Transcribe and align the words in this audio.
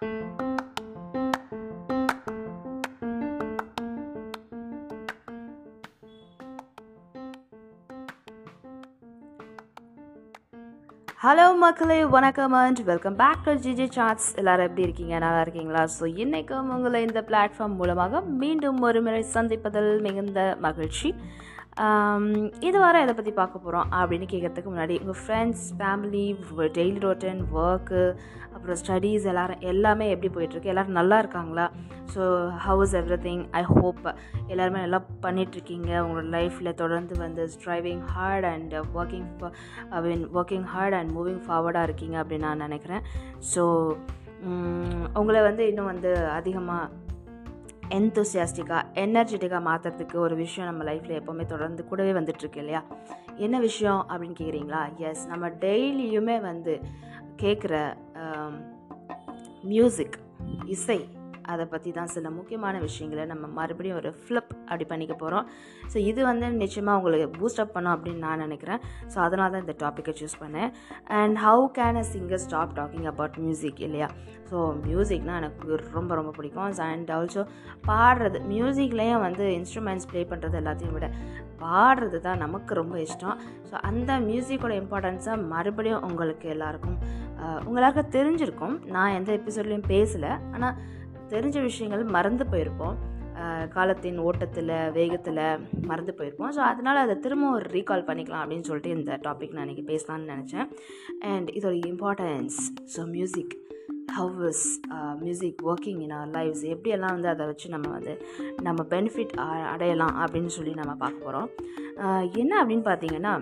Hello 0.00 0.12
மக்களே 11.56 12.04
வணக்கம் 12.04 12.52
and 12.52 12.80
welcome 12.84 13.16
back 13.16 13.42
to 13.44 13.52
GG 13.52 13.90
chats 13.90 14.34
எல்லாரும் 14.34 14.64
எப்படி 14.64 14.82
இருக்கீங்க? 14.82 15.18
நல்லா 15.18 15.40
இருக்கீங்களா? 15.40 15.86
ஸோ 16.00 16.06
இன்றைக்கும் 16.16 16.70
உங்களை 16.70 17.02
இந்த 17.02 17.20
பிளாட்ஃபார்ம் 17.20 17.76
மூலமாக 17.76 18.20
மீண்டும் 18.20 18.80
ஒரு 18.80 19.02
முறை 19.02 19.24
சந்திப்பதில் 19.34 20.00
மிகுந்த 20.00 20.56
மகிழ்ச்சி. 20.60 21.14
இது 22.60 22.78
வர 22.80 23.00
எதை 23.00 23.14
பற்றி 23.14 23.32
பார்க்க 23.32 23.58
போகிறோம் 23.58 23.86
அப்படின்னு 23.90 24.26
கேட்குறதுக்கு 24.30 24.70
முன்னாடி 24.72 24.94
உங்கள் 25.00 25.20
friends 25.26 25.64
family 25.78 26.24
daily 26.78 26.98
routine 26.98 27.40
work 27.54 28.14
அப்புறம் 28.54 28.78
ஸ்டடீஸ் 28.82 29.26
எல்லோரும் 29.26 29.60
எல்லாமே 29.60 30.10
எப்படி 30.10 30.30
போயிட்டுருக்கு 30.34 30.72
எல்லோரும் 30.72 30.92
நல்லா 30.92 31.18
இருக்காங்களா? 31.18 31.70
So 32.14 32.22
how's 32.56 32.94
everything 33.26 33.44
I 33.50 33.62
hope 33.62 34.14
எல்லாருமே 34.46 34.78
நல்லா 34.78 35.00
பண்ணிகிட்ருக்கீங்க 35.22 35.90
உங்களோட 36.04 36.28
லைஃப்பில் 36.36 36.74
தொடர்ந்து 36.74 37.16
வந்து 37.18 37.50
striving 37.54 38.04
hard 38.14 38.44
and 38.44 38.74
working 38.94 39.28
I 39.90 40.00
mean 40.00 40.28
working 40.34 40.62
hard 40.62 40.94
and 40.94 41.12
moving 41.18 41.42
ஃபார்வர்டாக 41.46 41.82
இருக்கீங்க 41.82 42.22
அப்படின்னு 42.22 42.48
நான் 42.48 42.58
நினைக்கிறேன். 42.58 43.02
ஸோ 43.54 43.94
உங்களை 45.14 45.42
வந்து 45.42 45.68
இன்னும் 45.68 45.92
வந்து 45.92 46.28
அதிகமாக 46.28 46.90
என்தூசியாஸ்டிக்காக 47.90 48.82
எனர்ஜெட்டிக்காக 48.94 49.62
மாற்றுறதுக்கு 49.68 50.16
ஒரு 50.16 50.34
விஷயம் 50.36 50.76
நம்ம 50.76 50.92
லைஃப்பில் 50.92 51.20
எப்போவுமே 51.20 51.46
தொடர்ந்து 51.46 51.84
கூடவே 51.84 52.12
வந்துட்டுருக்கு 52.12 52.56
இல்லையா? 52.56 52.82
என்ன 53.36 53.58
விஷயம் 53.58 54.06
அப்படின்னு 54.08 54.38
கேட்குறீங்களா 54.40 54.96
எஸ் 54.96 55.26
நம்ம 55.26 55.48
டெய்லியுமே 55.48 56.40
வந்து 56.40 56.80
கேட்குற 57.36 57.94
மியூசிக் 59.62 60.18
இசை. 60.64 60.98
அதை 61.54 61.64
பற்றி 61.72 61.90
தான் 61.98 62.10
சில 62.14 62.30
முக்கியமான 62.38 62.78
விஷயங்களை 62.86 63.24
நம்ம 63.32 63.44
மறுபடியும் 63.58 63.98
ஒரு 64.00 64.10
ஃப்ளிப் 64.22 64.52
அப்படி 64.68 64.86
பண்ணிக்க 64.92 65.14
போகிறோம் 65.22 65.46
ஸோ 65.92 65.98
இது 66.10 66.20
வந்து 66.30 66.46
நிச்சயமாக 66.62 66.98
உங்களுக்கு 67.00 67.28
பூஸ்ட் 67.38 67.62
அப் 67.64 67.74
பண்ணும் 67.76 67.94
அப்படின்னு 67.96 68.24
நான் 68.26 68.42
நினைக்கிறேன். 68.46 68.80
ஸோ 69.12 69.18
அதனால 69.26 69.50
தான் 69.54 69.64
இந்த 69.66 69.76
டாப்பிக்கை 69.84 70.14
சூஸ் 70.20 70.36
பண்ணேன். 70.42 70.70
And 71.20 71.38
how 71.46 71.64
can 71.78 72.00
a 72.02 72.04
singer 72.12 72.42
stop 72.46 72.74
talking 72.80 73.08
about 73.12 73.38
music 73.44 73.82
இல்லையா? 73.88 74.08
ஸோ 74.50 74.58
மியூசிக்னால் 74.88 75.40
எனக்கு 75.42 75.78
ரொம்ப 75.98 76.10
ரொம்ப 76.20 76.32
பிடிக்கும். 76.38 76.66
அண்ட் 76.88 77.10
ஆல்சோ 77.18 77.42
பாடுறது 77.90 78.38
மியூசிக்லேயும் 78.52 79.24
வந்து 79.26 79.44
இன்ஸ்ட்ருமெண்ட்ஸ் 79.58 80.08
ப்ளே 80.10 80.22
பண்ணுறது 80.32 80.58
எல்லாத்தையும் 80.62 80.96
விட 80.98 81.08
பாடுறது 81.62 82.18
தான் 82.26 82.40
நமக்கு 82.44 82.72
ரொம்ப 82.80 82.94
இஷ்டம். 83.06 83.38
ஸோ 83.70 83.74
அந்த 83.88 84.12
மியூசிக்கோட 84.28 84.74
இம்பார்ட்டன்ஸை 84.82 85.34
மறுபடியும் 85.52 86.04
உங்களுக்கு 86.08 86.46
எல்லாருக்கும் 86.54 86.96
உங்களாக 87.68 88.02
தெரிஞ்சிருக்கும். 88.14 88.74
நான் 88.94 89.16
எந்த 89.18 89.30
எபிசோட்லேயும் 89.38 89.90
பேசலை. 89.92 90.32
ஆனால் 90.54 90.78
தெரிஞ்ச 91.32 91.56
விஷயங்கள் 91.68 92.04
மறந்து 92.16 92.44
போயிருப்போம். 92.52 92.96
காலத்தின் 93.74 94.18
ஓட்டத்தில் 94.28 94.72
வேகத்தில் 94.96 95.42
மறந்து 95.90 96.12
போயிருப்போம். 96.18 96.52
ஸோ 96.56 96.60
அதனால் 96.70 97.02
அதை 97.04 97.14
திரும்ப 97.24 97.50
ஒரு 97.58 97.66
ரீகால் 97.76 98.06
பண்ணிக்கலாம் 98.08 98.42
அப்படின்னு 98.42 98.68
சொல்லிட்டு 98.68 98.94
இந்த 98.98 99.18
டாபிக் 99.26 99.54
நான் 99.56 99.64
இன்றைக்கி 99.66 99.84
பேசலான்னு 99.92 100.32
நினச்சேன். 100.34 100.68
அண்ட் 101.32 101.50
இதோட 101.58 101.74
importance 101.92 102.58
so 102.94 103.02
music 103.16 103.54
how 104.18 104.36
is 104.50 104.64
music 105.22 105.60
working 105.70 106.00
in 106.04 106.14
our 106.18 106.32
lifes 106.36 106.64
எப்படியெல்லாம் 106.74 107.14
வந்து 107.16 107.30
அதை 107.32 107.44
வச்சு 107.50 107.66
நம்ம 107.74 107.88
வந்து 107.96 108.14
நம்ம 108.66 108.80
பெனிஃபிட் 108.94 109.34
அடையலாம் 109.72 110.16
அப்படின்னு 110.24 110.52
சொல்லி 110.56 110.74
நம்ம 110.80 110.94
பார்க்க 111.04 111.26
போகிறோம் 111.26 111.48
என்ன 112.42 112.52
அப்படின்னு 112.62 112.86
பார்த்தீங்கன்னா 112.90 113.34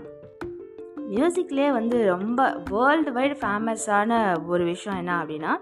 மியூசிக்லேயே 1.15 1.69
வந்து 1.79 1.99
ரொம்ப 2.15 2.41
வேர்ல்டு 2.73 3.13
வைடு 3.19 3.37
ஃபேமஸான 3.43 4.19
ஒரு 4.53 4.65
விஷயம் 4.73 4.99
என்ன 5.03 5.13
அப்படின்னா 5.21 5.53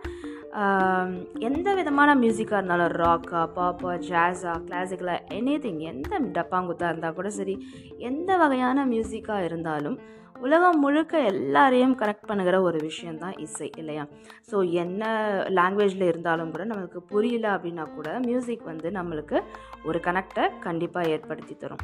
எந்த 1.40 1.74
விதமான 1.74 2.14
மியூசிக்காக 2.14 2.58
இருந்தாலும் 2.58 2.92
ராக்கா 2.92 3.48
பாப்பா 3.56 3.92
ஜாஸா 4.08 4.52
கிளாசிக்கலாக 4.66 5.24
எனி 5.28 5.58
திங் 5.58 5.78
எந்த 5.78 6.18
டப்பாங்குத்தாக 6.20 6.88
இருந்தால் 6.88 7.14
கூட 7.14 7.30
சரி 7.30 7.66
எந்த 7.98 8.36
வகையான 8.36 8.86
மியூசிக்காக 8.86 9.44
இருந்தாலும் 9.44 9.98
உலகம் 10.40 10.78
முழுக்க 10.78 11.18
எல்லாரையும் 11.18 11.94
கனெக்ட் 11.94 12.26
பண்ணுகிற 12.26 12.62
ஒரு 12.62 12.78
விஷயந்தான் 12.78 13.36
இசை 13.36 13.70
இல்லையா? 13.76 14.06
ஸோ 14.50 14.70
என்ன 14.72 15.04
லாங்குவேஜில் 15.48 16.02
இருந்தாலும் 16.02 16.50
கூட 16.50 16.64
நம்மளுக்கு 16.64 17.00
புரியல 17.08 17.56
அப்படின்னா 17.56 17.94
கூட 17.94 18.18
மியூசிக் 18.18 18.62
வந்து 18.62 18.90
நம்மளுக்கு 18.90 19.42
ஒரு 19.84 20.00
கனெக்டை 20.04 20.50
கண்டிப்பாக 20.60 21.08
ஏற்படுத்தி 21.08 21.56
தரும். 21.56 21.78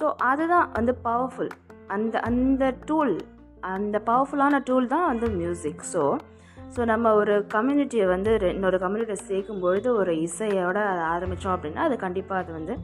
ஸோ 0.00 0.12
அதுதான் 0.16 0.70
வந்து 0.72 0.98
பவர்ஃபுல் 1.04 1.50
அந்த 1.86 2.20
அந்த 2.20 2.74
டூல் 2.84 3.16
அந்த 3.60 4.02
பவர்ஃபுல்லான 4.06 4.62
டூல் 4.64 4.86
தான் 4.86 5.06
வந்து 5.06 5.28
மியூசிக் 5.28 5.82
ஸோ 5.92 6.16
ஸோ 6.74 6.80
நம்ம 6.92 7.12
ஒரு 7.20 7.34
கம்யூனிட்டியை 7.54 8.06
வந்து 8.14 8.32
இன்னொரு 8.54 8.78
கம்யூனிட்டியை 8.84 9.20
சேர்க்கும் 9.28 9.62
பொழுது 9.64 9.88
ஒரு 10.00 10.12
இசையோட 10.26 10.78
ஆரம்பித்தோம் 11.14 11.54
அப்படின்னா 11.56 11.82
அது 11.88 11.96
கண்டிப்பாக 12.04 12.42
அது 12.42 12.52
வந்து 12.58 12.74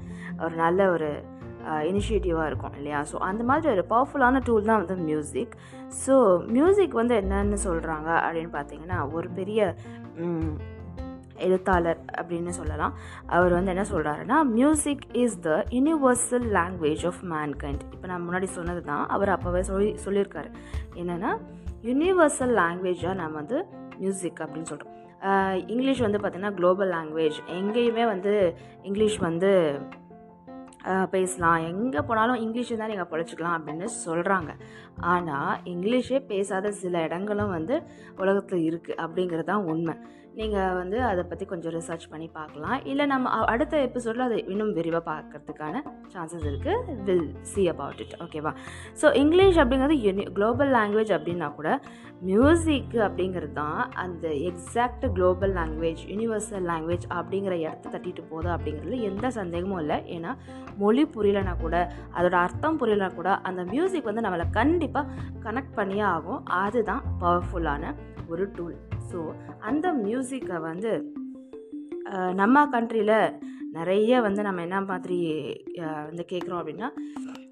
ஒரு 0.45 0.55
நல்ல 0.65 0.91
ஒரு 0.95 1.09
இனிஷியேட்டிவாக 1.91 2.49
இருக்கும் 2.51 2.75
இல்லையா? 2.79 2.99
ஸோ 3.11 3.17
அந்த 3.29 3.43
மாதிரி 3.45 3.69
ஒரு 3.75 3.83
பவர்ஃபுல்லான 3.93 4.41
டூல் 4.47 4.69
தான் 4.71 4.81
வந்து 4.83 4.97
மியூசிக் 5.09 5.55
ஸோ 6.05 6.15
மியூசிக் 6.57 6.95
வந்து 7.01 7.15
என்னன்னு 7.23 7.59
சொல்கிறாங்க 7.67 8.09
அப்படின்னு 8.25 8.53
பார்த்தீங்கன்னா 8.59 8.99
ஒரு 9.17 9.29
பெரிய 9.39 9.61
எழுத்தாளர் 11.47 12.01
அப்படின்னு 12.19 12.53
சொல்லலாம். 12.59 12.95
அவர் 13.37 13.53
வந்து 13.57 13.73
என்ன 13.75 13.85
சொல்கிறாருன்னா 13.91 14.39
music 14.59 15.05
is 15.23 15.37
the 15.47 15.51
universal 15.77 16.47
language 16.59 17.05
of 17.11 17.21
mankind 17.35 17.83
இப்போ 17.95 18.07
நான் 18.13 18.27
முன்னாடி 18.29 18.49
சொன்னது 18.57 18.83
தான் 18.91 19.05
அவர் 19.17 19.35
அப்போவே 19.37 19.63
சொல்லி 19.71 19.91
சொல்லியிருக்காரு. 20.07 20.51
என்னென்னா 21.03 21.33
யூனிவர்சல் 21.87 22.55
லாங்குவேஜாக 22.61 23.15
நம்ம 23.15 23.37
வந்து 23.41 23.59
மியூசிக் 23.99 24.41
அப்படின்னு 24.45 24.71
சொல்கிறோம் 24.71 24.95
இங்கிலீஷ் 25.73 26.05
வந்து 26.07 26.19
பார்த்திங்கன்னா 26.19 26.57
குளோபல் 26.59 26.91
லாங்குவேஜ் 26.97 27.39
எங்கேயுமே 27.59 28.05
வந்து 28.07 28.33
இங்கிலீஷ் 28.83 29.19
வந்து 29.29 29.51
பேசலாம். 31.13 31.65
எங்கே 31.71 32.01
போனாலும் 32.09 32.41
இங்கிலீஷ் 32.45 32.71
தான் 32.81 32.91
நீங்கள் 32.93 33.09
பொழைச்சிக்கலாம் 33.11 33.57
அப்படின்னு 33.59 33.87
சொல்கிறாங்க 34.05 34.51
ஆனால் 35.13 35.59
இங்கிலீஷே 35.73 36.19
பேசாத 36.27 36.71
சில 36.83 37.03
இடங்களும் 37.07 37.55
வந்து 37.57 37.75
உலகத்தில் 38.17 38.63
இருக்குது 38.69 38.99
அப்படிங்கிறது 39.05 39.51
தான் 39.51 39.67
உண்மை. 39.73 39.95
நீங்கள் 40.39 40.75
வந்து 40.79 40.99
அதை 41.11 41.23
பற்றி 41.31 41.45
கொஞ்சம் 41.51 41.73
ரிசர்ச் 41.77 42.05
பண்ணி 42.11 42.27
பார்க்கலாம். 42.37 42.79
இல்லை 42.91 43.05
நம்ம 43.13 43.31
அடுத்த 43.53 43.77
எபிசோடில் 43.87 44.25
அதை 44.27 44.39
இன்னும் 44.53 44.73
விரிவாக 44.77 45.03
பார்க்கறதுக்கான 45.09 45.83
சான்சஸ் 46.13 46.47
இருக்குது 46.51 46.95
வில் 47.07 47.31
சி 47.53 47.63
அபவுட் 47.73 48.01
இட் 48.05 48.15
ஓகேவா 48.25 48.53
ஸோ 49.01 49.07
இங்கிலீஷ் 49.23 49.59
அப்படிங்கிறது 49.63 49.97
யூனி 50.07 50.25
குளோபல் 50.37 50.71
லாங்குவேஜ் 50.79 51.13
அப்படின்னா 51.17 51.49
கூட 51.59 51.71
மியூசிக் 52.31 52.95
அப்படிங்கிறது 53.07 53.57
தான் 53.61 53.83
அந்த 54.05 54.29
exact 54.51 55.07
global 55.17 55.55
language 55.59 56.03
universal 56.13 56.69
language 56.73 57.07
அப்படிங்கிற 57.19 57.57
இடத்த 57.65 57.93
தட்டிட்டு 57.95 58.25
போகுது 58.31 58.51
அப்படிங்கிறதுல 58.57 59.01
எந்த 59.11 59.31
சந்தேகமும் 59.39 59.81
இல்லை. 59.85 59.99
ஏன்னா 60.17 60.35
மொழி 60.83 61.05
புரியலைனா 61.17 61.55
கூட 61.65 61.77
அதோட 62.17 62.37
அர்த்தம் 62.47 62.79
புரியலைனா 62.83 63.11
கூட 63.15 63.31
அந்த 63.51 63.65
மியூசிக் 63.73 64.11
வந்து 64.11 64.27
நம்மளை 64.27 64.47
கண்டிப்பாக 64.59 65.07
கனெக்ட் 65.47 65.77
பண்ணியே 65.81 66.07
ஆகும். 66.17 66.43
அதுதான் 66.63 67.03
பவர்ஃபுல்லான 67.25 67.95
ஒரு 68.35 68.47
டூல் 68.57 68.77
ஸோ 69.11 69.21
அந்த 69.71 69.87
மியூசிக்கை 70.07 70.59
வந்து 70.71 70.93
நம்ம 72.41 72.65
கண்ட்ரியில் 72.75 73.17
நிறைய 73.79 74.21
வந்து 74.27 74.43
நம்ம 74.47 74.63
என்ன 74.67 74.79
மாதிரி 74.91 75.19
வந்து 76.11 76.25
கேட்குறோம் 76.33 76.61
அப்படின்னா 76.61 76.89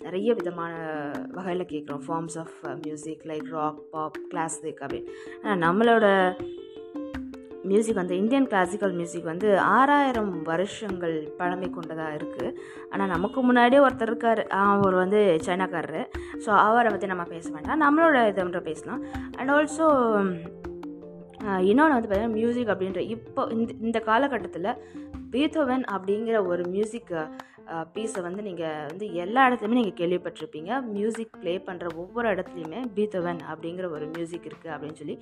நிறைய 0.05 0.31
விதமான 0.39 0.75
வகையில் 1.39 1.71
கேட்குறோம். 1.73 2.05
Forms 2.07 2.37
of 2.43 2.59
music 2.85 3.25
like 3.31 3.49
rock 3.57 3.81
pop 3.95 4.21
classic 4.33 4.81
அப்படின்னு 4.85 5.13
ஆனால் 5.43 5.63
நம்மளோட 5.67 6.07
மியூசிக் 7.71 7.99
வந்து 8.01 8.17
இந்தியன் 8.23 8.49
கிளாசிக்கல் 8.51 8.93
மியூசிக் 8.99 9.31
வந்து 9.31 9.49
ஆறாயிரம் 9.77 10.35
வருஷங்கள் 10.51 11.17
பழமை 11.39 11.69
கொண்டதாக 11.77 12.17
இருக்குது 12.19 12.53
ஆனால் 12.93 13.13
நமக்கு 13.15 13.41
முன்னாடியே 13.47 13.81
ஒருத்தர் 13.87 14.11
இருக்கார். 14.11 14.43
அவர் 14.75 14.97
வந்து 15.03 15.21
சைனாக்காரர். 15.47 16.05
ஸோ 16.45 16.51
அவரை 16.67 16.91
பற்றி 16.91 17.09
நம்ம 17.13 17.25
பேச 17.33 17.47
வேண்டாம். 17.55 17.83
நம்மளோட 17.85 18.17
இதை 18.31 18.45
மட்டும் 18.45 18.69
பேசலாம். 18.71 19.03
அண்ட் 19.39 19.53
ஆல்சோ 19.57 19.89
இன்னொன்று 21.71 21.97
வந்து 21.97 22.09
பார்த்திங்கன்னா 22.09 22.39
மியூசிக் 22.39 22.73
அப்படின்ற 22.75 23.03
இப்போ 23.17 23.43
இந்த 23.57 23.73
இந்த 23.87 23.99
காலகட்டத்தில் 24.11 24.71
பீத்தோவன் 25.35 25.85
அப்படிங்கிற 25.97 26.37
ஒரு 26.53 26.63
மியூசிக் 26.77 27.13
பீஸை 27.95 28.21
வந்து 28.27 28.43
நீங்கள் 28.47 28.85
வந்து 28.91 29.07
எல்லா 29.23 29.45
இடத்துலையுமே 29.47 29.79
நீங்கள் 29.79 29.97
கேள்விப்பட்டிருப்பீங்க. 30.01 30.71
மியூசிக் 30.97 31.33
ப்ளே 31.41 31.55
பண்ணுற 31.69 31.87
ஒவ்வொரு 32.03 32.27
இடத்துலையுமே 32.35 32.81
பீத்தோவன் 32.97 33.41
அப்படிங்கிற 33.51 33.87
ஒரு 33.97 34.07
மியூசிக் 34.15 34.47
இருக்குது 34.51 34.73
அப்படின்னு 34.75 35.01
சொல்லி 35.01 35.17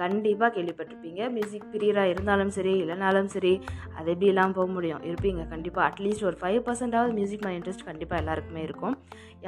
கண்டிப்பாக 0.00 0.50
கேள்விப்பட்டிருப்பீங்க. 0.56 1.20
மியூசிக் 1.36 1.70
பிரியராக 1.74 2.12
இருந்தாலும் 2.14 2.52
சரி 2.58 2.74
இல்லைனாலும் 2.82 3.30
சரி 3.36 3.54
அது 3.96 4.06
எப்படி 4.14 4.30
இல்லாமல் 4.32 4.58
போக 4.58 4.68
முடியும் 4.76 5.04
இருப்பீங்க 5.10 5.44
கண்டிப்பாக 5.54 5.88
அட்லீஸ்ட் 5.90 6.26
ஒரு 6.30 6.38
ஃபைவ் 6.42 6.60
பர்சன்டாவது 6.68 7.14
மியூசிக் 7.20 7.44
மேலே 7.46 7.58
இன்ட்ரெஸ்ட் 7.60 7.88
கண்டிப்பாக 7.90 8.22
எல்லாருக்குமே 8.24 8.64
இருக்கும். 8.68 8.96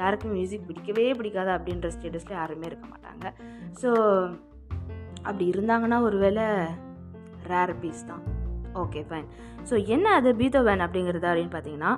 யாருக்கும் 0.01 0.35
மியூசிக் 0.39 0.67
பிடிக்கவே 0.69 1.07
பிடிக்காது 1.21 1.51
அப்படின்ற 1.57 1.89
ஸ்டேட்டஸில் 1.97 2.39
யாருமே 2.41 2.69
இருக்க 2.71 2.87
மாட்டாங்க. 2.93 3.25
ஸோ 3.81 3.91
அப்படி 5.27 5.45
இருந்தாங்கன்னா 5.53 5.99
ஒருவேளை 6.07 6.45
ரேர் 7.51 7.73
பீஸ் 7.81 8.07
தான். 8.11 8.23
ஓகே 8.83 9.01
ஃபைன் 9.09 9.27
ஸோ 9.69 9.75
என்ன 9.95 10.07
அது 10.19 10.29
பீத்தோவன் 10.41 10.83
அப்படிங்கிறது 10.85 11.27
அப்படின்னு 11.29 11.53
பார்த்தீங்கன்னா 11.55 11.93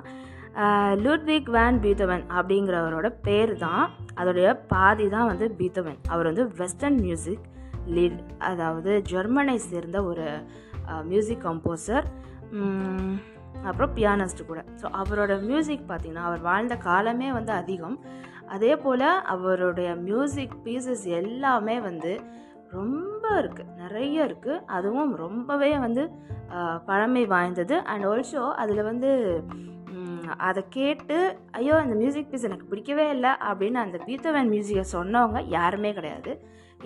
லுட்விக் 1.04 1.50
வேன் 1.56 1.78
பீதோவன் 1.84 2.24
அப்படிங்கிறவரோட 2.36 3.08
பேர் 3.26 3.52
தான். 3.64 3.84
அதோடைய 4.20 4.48
பாதி 4.72 5.06
தான் 5.16 5.28
வந்து 5.30 5.46
பீத்தோவன் 5.58 5.98
அவர் 6.12 6.28
வந்து 6.30 6.44
வெஸ்டர்ன் 6.60 6.98
மியூசிக் 7.06 7.44
லீட் 7.96 8.18
அதாவது 8.50 8.92
ஜெர்மனை 9.12 9.56
சேர்ந்த 9.68 9.98
ஒரு 10.10 10.26
மியூசிக் 11.10 11.44
கம்போசர் 11.46 12.08
அப்புறம் 13.68 13.92
பியானஸ்ட் 13.98 14.42
கூட. 14.50 14.60
ஸோ 14.80 14.86
அவரோட 15.00 15.32
மியூசிக் 15.48 15.88
பார்த்திங்கன்னா 15.88 16.26
அவர் 16.28 16.42
வாழ்ந்த 16.50 16.74
காலமே 16.88 17.28
வந்து 17.38 17.52
அதிகம். 17.60 17.96
அதே 18.54 18.72
போல் 18.84 19.08
அவருடைய 19.34 19.88
மியூசிக் 20.06 20.54
பீசஸ் 20.66 21.04
எல்லாமே 21.20 21.76
வந்து 21.88 22.12
ரொம்ப 22.76 23.24
இருக்குது 23.42 23.72
நிறைய 23.82 24.26
இருக்குது 24.28 24.62
அதுவும் 24.76 25.12
ரொம்பவே 25.24 25.72
வந்து 25.84 26.02
பழமை 26.88 27.24
வாய்ந்தது. 27.34 27.76
அண்ட் 27.92 28.06
ஆல்சோ 28.10 28.44
அதில் 28.62 28.88
வந்து 28.90 29.10
அதை 30.46 30.62
கேட்டு 30.76 31.16
ஐயோ 31.58 31.74
அந்த 31.82 31.94
மியூசிக் 32.00 32.30
பீஸ் 32.32 32.46
எனக்கு 32.48 32.68
பிடிக்கவே 32.72 33.06
இல்லை 33.14 33.32
அப்படின்னு 33.48 33.78
அந்த 33.84 33.96
பீத்தவன் 34.08 34.50
மியூசிக்கை 34.54 34.84
சொன்னவங்க 34.96 35.40
யாருமே 35.56 35.90
கிடையாது. 35.98 36.32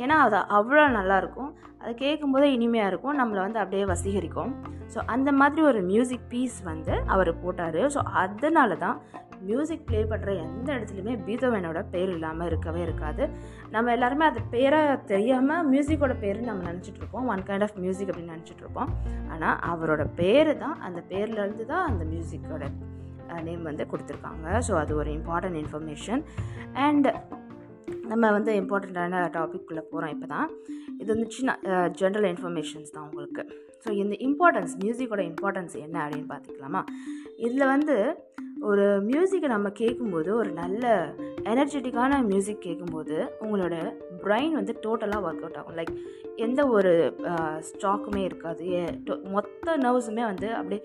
ஏன்னா 0.03 0.17
அது 0.27 0.39
அவ்வளோ 0.59 0.85
நல்லாயிருக்கும் 0.99 1.51
அதை 1.81 1.93
கேட்கும்போதே 2.05 2.49
இனிமையாக 2.57 2.91
இருக்கும். 2.91 3.19
நம்மளை 3.21 3.41
வந்து 3.47 3.61
அப்படியே 3.63 3.85
வசீகரிக்கும். 3.93 4.53
ஸோ 4.93 4.99
அந்த 5.15 5.31
மாதிரி 5.41 5.63
ஒரு 5.71 5.81
மியூசிக் 5.91 6.27
பீஸ் 6.33 6.59
வந்து 6.71 6.95
அவர் 7.15 7.31
போட்டார். 7.43 7.81
ஸோ 7.95 8.01
அதனால 8.23 8.77
தான் 8.85 8.97
மியூசிக் 9.49 9.85
ப்ளே 9.89 10.01
பண்ணுற 10.13 10.31
எந்த 10.47 10.69
இடத்துலையுமே 10.77 11.15
பீத்தவனோட 11.27 11.81
பேர் 11.95 12.13
இல்லாமல் 12.17 12.49
இருக்கவே 12.51 12.81
இருக்காது. 12.87 13.25
நம்ம 13.75 13.93
எல்லாருமே 13.97 14.25
அது 14.31 14.43
பேரை 14.55 14.81
தெரியாமல் 15.13 15.69
மியூசிக்கோட 15.73 16.17
பேர் 16.25 16.41
நம்ம 16.51 16.65
நினச்சிட்ருப்போம் 16.71 17.29
ஒன் 17.35 17.45
கைண்ட் 17.51 17.67
ஆஃப் 17.69 17.79
மியூசிக் 17.85 18.11
அப்படின்னு 18.13 18.37
நினச்சிட்ருப்போம் 18.37 18.93
ஆனால் 19.35 19.57
அவரோட 19.73 20.05
பேர் 20.21 20.53
தான் 20.65 20.77
அந்த 20.89 21.03
பேர்லேருந்து 21.13 21.67
தான் 21.73 21.87
அந்த 21.91 22.05
மியூசிக்கோட 22.13 22.65
நேம் 23.49 23.69
வந்து 23.71 23.85
கொடுத்துருக்காங்க. 23.91 24.47
ஸோ 24.67 24.73
அது 24.83 24.93
ஒரு 25.03 25.11
இம்பார்ட்டன்ட் 25.19 25.59
இன்ஃபர்மேஷன் 25.63 26.23
அண்ட் 26.87 27.09
நம்ம 28.11 28.31
வந்து 28.37 28.53
இம்பார்ட்டண்ட்டான 28.61 29.21
டாபிக்குள்ளே 29.37 29.83
போகிறோம் 29.91 30.13
இப்போ 30.15 30.27
தான் 30.33 30.49
இது 31.01 31.09
வந்து 31.13 31.29
சின்ன 31.37 31.53
ஜென்ரல் 32.01 32.27
இன்ஃபர்மேஷன்ஸ் 32.33 32.93
தான் 32.95 33.07
உங்களுக்கு. 33.09 33.43
ஸோ 33.85 33.91
இந்த 34.03 34.15
இம்பார்ட்டன்ஸ் 34.27 34.75
மியூசிக்கோட 34.83 35.23
இம்பார்ட்டன்ஸ் 35.31 35.75
என்ன 35.85 35.97
அப்படின்னு 36.05 36.29
பார்த்துக்கலாமா? 36.33 36.83
இதில் 37.45 37.73
வந்து 37.75 37.97
ஒரு 38.71 38.85
மியூசிக்கை 39.09 39.49
நம்ம 39.53 39.69
கேட்கும்போது 39.81 40.31
ஒரு 40.41 40.51
நல்ல 40.61 40.85
எனர்ஜெட்டிக்கான 41.53 42.19
மியூசிக் 42.29 42.63
கேட்கும்போது 42.67 43.17
உங்களோட 43.45 43.75
பிரைன் 44.23 44.55
வந்து 44.59 44.75
டோட்டலாக 44.85 45.27
ஒர்க் 45.29 45.43
அவுட் 45.45 45.59
ஆகும். 45.61 45.77
லைக் 45.81 45.93
எந்த 46.45 46.61
ஒரு 46.77 46.93
ஸ்டாக்குமே 47.69 48.23
இருக்காது. 48.29 48.65
மொத்த 49.35 49.77
நர்வ்ஸுமே 49.85 50.25
வந்து 50.31 50.49
அப்படியே 50.61 50.81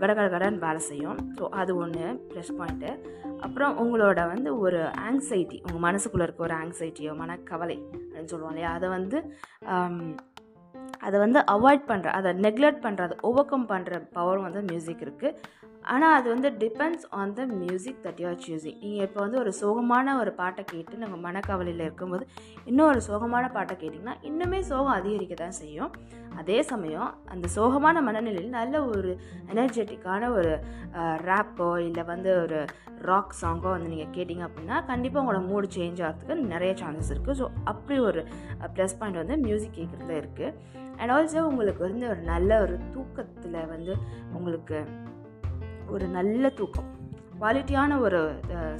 கட 0.00 0.10
கட 0.12 0.26
கடன்னு 0.34 0.64
வேலை 0.66 0.80
செய்யும். 0.90 1.20
ஸோ 1.38 1.44
அது 1.62 1.74
ஒன்று 1.82 2.06
ப்ளஸ் 2.30 2.52
பாயிண்ட்டு 2.60 2.90
அப்புறம் 3.46 3.76
உங்களோட 3.84 4.20
வந்து 4.32 4.50
ஒரு 4.64 4.80
ஆங்ஸைட்டி 5.08 5.58
உங்கள் 5.66 5.86
மனசுக்குள்ளே 5.88 6.26
இருக்க 6.26 6.48
ஒரு 6.48 6.56
ஆங்ஸைட்டியோ 6.62 7.14
மனக்கவலை 7.22 7.78
அப்படின்னு 8.00 8.32
சொல்லுவோம் 8.34 8.54
இல்லையா? 8.54 8.72
அதை 8.78 8.88
வந்து 8.96 9.20
அதை 11.06 11.16
வந்து 11.22 11.38
அவாய்ட் 11.52 11.84
பண்ணுற 11.90 12.08
அதை 12.18 12.30
நெக்லெக்ட் 12.46 12.84
பண்ணுற 12.84 13.02
அதை 13.08 13.16
ஓவர் 13.28 13.48
கம் 13.50 13.70
பண்ணுற 13.70 13.98
பவரும் 14.16 14.46
வந்து 14.48 14.62
மியூசிக் 14.70 15.04
இருக்குது 15.06 15.38
ஆனால் 15.84 16.14
அது 16.20 16.28
வந்து 16.34 16.48
depends 16.58 17.06
on 17.12 17.34
the 17.34 17.46
music 17.46 18.06
that 18.06 18.20
you're 18.20 18.40
choosing 18.46 18.78
நீங்கள் 18.80 19.06
இப்போ 19.06 19.20
வந்து 19.20 19.38
ஒரு 19.38 19.52
சோகமான 19.52 20.16
ஒரு 20.18 20.32
பாட்டை 20.32 20.64
கேட்டு 20.64 20.96
நாங்கள் 20.96 21.18
மனக்கவலையில் 21.18 21.80
இருக்கும்போது 21.80 22.24
இன்னும் 22.66 22.86
ஒரு 22.86 23.00
சோகமான 23.00 23.52
பாட்டை 23.52 23.76
கேட்டிங்கன்னா 23.76 24.16
இன்னுமே 24.22 24.60
சோகம் 24.60 24.94
அதிகரிக்க 24.94 25.34
தான் 25.34 25.50
செய்யும். 25.50 25.92
அதே 26.38 26.62
சமயம் 26.62 27.14
அந்த 27.28 27.48
சோகமான 27.56 28.02
மனநிலையில் 28.02 28.50
நல்ல 28.50 28.84
ஒரு 28.84 29.18
எனர்ஜெட்டிக்கான 29.52 30.30
ஒரு 30.30 30.52
ரேப்போ 31.26 31.78
இல்லை 31.78 32.02
வந்து 32.02 32.42
ஒரு 32.42 32.60
ராக் 33.02 33.34
சாங்கோ 33.42 33.70
வந்து 33.70 33.88
நீங்கள் 33.88 34.12
கேட்டிங்க 34.16 34.46
அப்படின்னா 34.48 34.86
கண்டிப்பாக 34.86 35.22
உங்களோட 35.24 35.46
மூடு 35.46 35.66
சேஞ்ச் 35.76 36.02
ஆகிறதுக்கு 36.02 36.52
நிறைய 36.54 36.72
சான்சஸ் 36.72 37.10
இருக்குது 37.10 37.34
ஸோ 37.34 37.48
அப்படி 37.64 37.98
ஒரு 38.00 38.22
ப்ளஸ் 38.74 38.98
பாயிண்ட் 38.98 39.18
வந்து 39.18 39.36
மியூசிக் 39.36 39.78
கேட்குறதுல 39.78 40.16
இருக்குது 40.22 40.54
அண்ட் 40.98 41.12
ஆல்சோ 41.12 41.42
உங்களுக்கு 41.42 41.82
வந்து 41.88 42.08
ஒரு 42.08 42.20
நல்ல 42.22 42.60
ஒரு 42.60 42.78
தூக்கத்தில் 42.94 43.66
வந்து 43.66 43.92
உங்களுக்கு 44.32 44.78
ஒரு 45.96 46.06
நல்ல 46.18 46.50
தூக்கம். 46.60 46.88
குவாலிட்டியான 47.40 47.98
ஒரு 48.06 48.20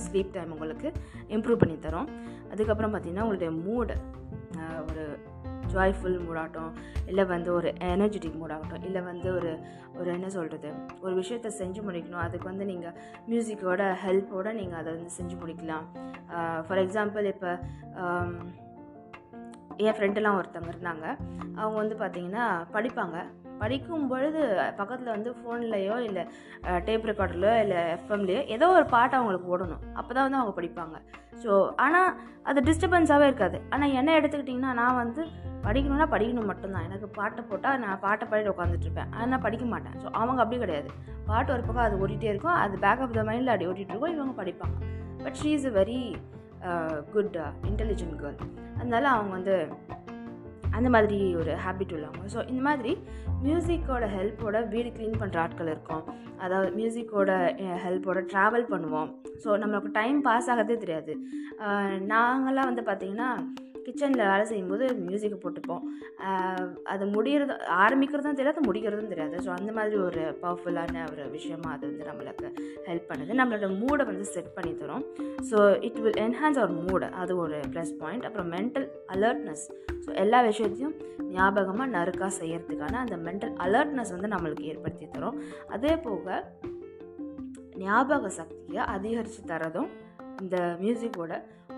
ஸ்லீப் 0.04 0.32
டைம் 0.36 0.54
உங்களுக்கு 0.54 0.88
இம்ப்ரூவ் 1.34 1.60
பண்ணி 1.62 1.76
தரும். 1.86 2.08
அதுக்கப்புறம் 2.52 2.92
பார்த்திங்கன்னா 2.94 3.26
உங்களுடைய 3.26 3.50
மூடு 3.66 3.96
ஒரு 4.88 5.04
ஜாய்ஃபுல் 5.74 6.16
மூடாகட்டும் 6.26 6.70
இல்லை 7.10 7.24
வந்து 7.32 7.50
ஒரு 7.58 7.68
எனர்ஜெட்டிக் 7.90 8.38
மூடாகட்டும் 8.40 8.84
இல்லை 8.88 9.00
வந்து 9.08 9.28
ஒரு 9.38 9.50
ஒரு 9.98 10.08
என்ன 10.16 10.28
சொல்கிறது 10.36 10.68
ஒரு 11.04 11.12
விஷயத்த 11.20 11.48
செஞ்சு 11.60 11.80
முடிக்கணும். 11.88 12.24
அதுக்கு 12.26 12.46
வந்து 12.50 12.64
நீங்கள் 12.70 12.96
மியூசிக்கோட 13.30 13.82
ஹெல்ப்போடு 14.04 14.52
நீங்கள் 14.60 14.80
அதை 14.80 14.88
வந்து 14.96 15.12
செஞ்சு 15.18 15.36
முடிக்கலாம். 15.42 15.86
ஃபார் 16.66 16.82
எக்ஸாம்பிள் 16.84 17.28
இப்போ 17.34 17.52
என் 19.86 19.96
ஃப்ரெண்டெல்லாம் 19.98 20.38
ஒருத்தவங்க 20.38 20.72
இருந்தாங்க. 20.74 21.06
அவங்க 21.60 21.76
வந்து 21.82 21.96
பார்த்திங்கன்னா 22.02 22.46
படிப்பாங்க. 22.74 23.18
படிக்கும் 23.62 24.08
பொழுது 24.12 24.42
பக்கத்தில் 24.80 25.14
வந்து 25.14 25.30
ஃபோன்லேயோ 25.38 25.96
இல்லை 26.08 26.24
டேப் 26.86 27.08
ரெக்கார்டர்லையோ 27.10 27.54
இல்லை 27.64 27.80
எஃப்எம்லேயோ 27.96 28.42
ஏதோ 28.56 28.68
ஒரு 28.78 28.86
பாட்டை 28.94 29.14
அவங்களுக்கு 29.18 29.52
ஓடணும் 29.54 29.84
அப்போ 29.98 30.10
தான் 30.12 30.26
வந்து 30.26 30.40
அவங்க 30.40 30.54
படிப்பாங்க. 30.58 30.96
ஸோ 31.42 31.52
ஆனால் 31.84 32.10
அது 32.50 32.60
டிஸ்டர்பன்ஸாகவே 32.68 33.28
இருக்காது. 33.30 33.58
ஆனால் 33.74 33.94
என்ன 34.00 34.10
எடுத்துக்கிட்டிங்கன்னா 34.20 34.72
நான் 34.80 35.00
வந்து 35.02 35.22
படிக்கணும்னா 35.66 36.06
படிக்கணும் 36.14 36.50
மட்டும்தான். 36.50 36.86
எனக்கு 36.88 37.06
பாட்டை 37.18 37.42
போட்டால் 37.48 37.80
நான் 37.84 38.02
பாட்டை 38.04 38.24
பாடிட்டு 38.28 38.52
உட்காந்துட்ருப்பேன் 38.54 39.10
ஆனால் 39.20 39.42
படிக்க 39.46 39.64
மாட்டேன். 39.72 39.96
ஸோ 40.02 40.06
அவங்க 40.20 40.40
அப்படி 40.44 40.60
கிடையாது. 40.64 40.90
பாட்டு 41.30 41.52
ஒரு 41.56 41.62
பக்கம் 41.68 41.86
அது 41.86 42.00
ஓடிட்டே 42.04 42.30
இருக்கும். 42.32 42.58
அது 42.64 42.74
பேக் 42.86 43.02
ஆஃப் 43.06 43.16
த 43.18 43.24
மைண்டில் 43.30 43.52
அப்படி 43.54 43.68
ஓட்டிகிட்டு 43.70 43.94
இருக்கும். 43.94 44.14
இவங்க 44.16 44.34
படிப்பாங்க. 44.42 44.76
But 45.24 45.38
she 45.42 45.50
is 45.58 45.68
a 45.72 45.74
very 45.80 46.00
good 47.14 47.36
intelligent 47.70 48.16
girl 48.22 48.40
அதனால 48.80 49.04
அவங்க 49.16 49.32
வந்து 49.38 49.54
அந்த 50.76 50.88
மாதிரி 50.94 51.18
ஒரு 51.40 51.52
ஹேபிட் 51.64 51.94
உள்ளவங்க. 51.96 52.24
ஸோ 52.34 52.40
இந்த 52.52 52.62
மாதிரி 52.68 52.92
மியூசிக்கோட 53.46 54.04
ஹெல்ப்போட 54.16 54.56
வீடு 54.74 54.88
க்ளீன் 54.96 55.18
பண்ணுற 55.20 55.38
ஆட்கள் 55.44 55.70
இருக்கும். 55.72 56.04
அதாவது 56.44 56.68
மியூசிக்கோட 56.78 57.30
ஹெல்ப்போட 57.84 58.20
ட்ராவல் 58.32 58.66
பண்ணுவோம். 58.72 59.10
ஸோ 59.44 59.48
நம்மளுக்கு 59.62 59.90
டைம் 60.00 60.20
பாஸ் 60.28 60.50
ஆகிறதே 60.54 60.76
தெரியாது. 60.84 61.14
நாங்களாம் 62.14 62.70
வந்து 62.70 62.84
பார்த்திங்கன்னா 62.90 63.30
கிச்சனில் 63.86 64.24
வேலை 64.30 64.44
செய்யும்போது 64.50 64.84
மியூசிக்கை 65.06 65.38
போட்டுப்போம். 65.44 65.82
அது 66.92 67.04
முடிகிறது 67.14 67.54
ஆரம்பிக்கிறதும் 67.84 68.38
தெரியாது 68.40 68.66
முடிக்கிறதும் 68.68 69.12
தெரியாது. 69.12 69.36
ஸோ 69.46 69.50
அந்த 69.58 69.70
மாதிரி 69.78 69.98
ஒரு 70.08 70.22
பவர்ஃபுல்லான 70.42 71.04
ஒரு 71.12 71.24
விஷயமாக 71.36 71.74
அது 71.76 71.84
வந்து 71.90 72.08
நம்மளுக்கு 72.10 72.48
ஹெல்ப் 72.88 73.08
பண்ணுது. 73.10 73.38
நம்மளோட 73.40 73.68
மூடை 73.82 74.06
வந்து 74.10 74.26
செட் 74.34 74.52
பண்ணி 74.56 74.72
தரும். 74.82 75.04
So 75.50 75.58
it 75.88 76.00
will 76.04 76.20
enhance 76.26 76.60
our 76.62 76.74
mood 76.86 77.08
அது 77.22 77.32
ஒரு 77.44 77.58
ப்ளஸ் 77.74 77.94
பாயிண்ட் 78.02 78.26
அப்புறம் 78.30 78.50
மென்டல் 78.56 78.88
அலர்ட்னஸ் 79.16 79.64
ஸோ 80.04 80.10
எல்லா 80.24 80.38
விஷயத்தையும் 80.50 80.94
ஞாபகமாக 81.36 81.88
நறுக்காக 81.96 82.32
செய்கிறதுக்கான 82.40 83.00
அந்த 83.04 83.16
மென்டல் 83.26 83.54
அலர்ட்னஸ் 83.64 84.12
வந்து 84.16 84.30
நம்மளுக்கு 84.34 84.68
ஏற்படுத்தி 84.72 85.08
தரும். 85.16 85.38
அதே 85.76 85.94
போக 86.06 86.44
ஞாபக 87.84 88.30
சக்தியை 88.38 88.82
அதிகரித்து 88.94 89.42
தரதும் 89.52 89.90
இந்த 90.42 90.56
மியூசிக்கோட 90.82 91.32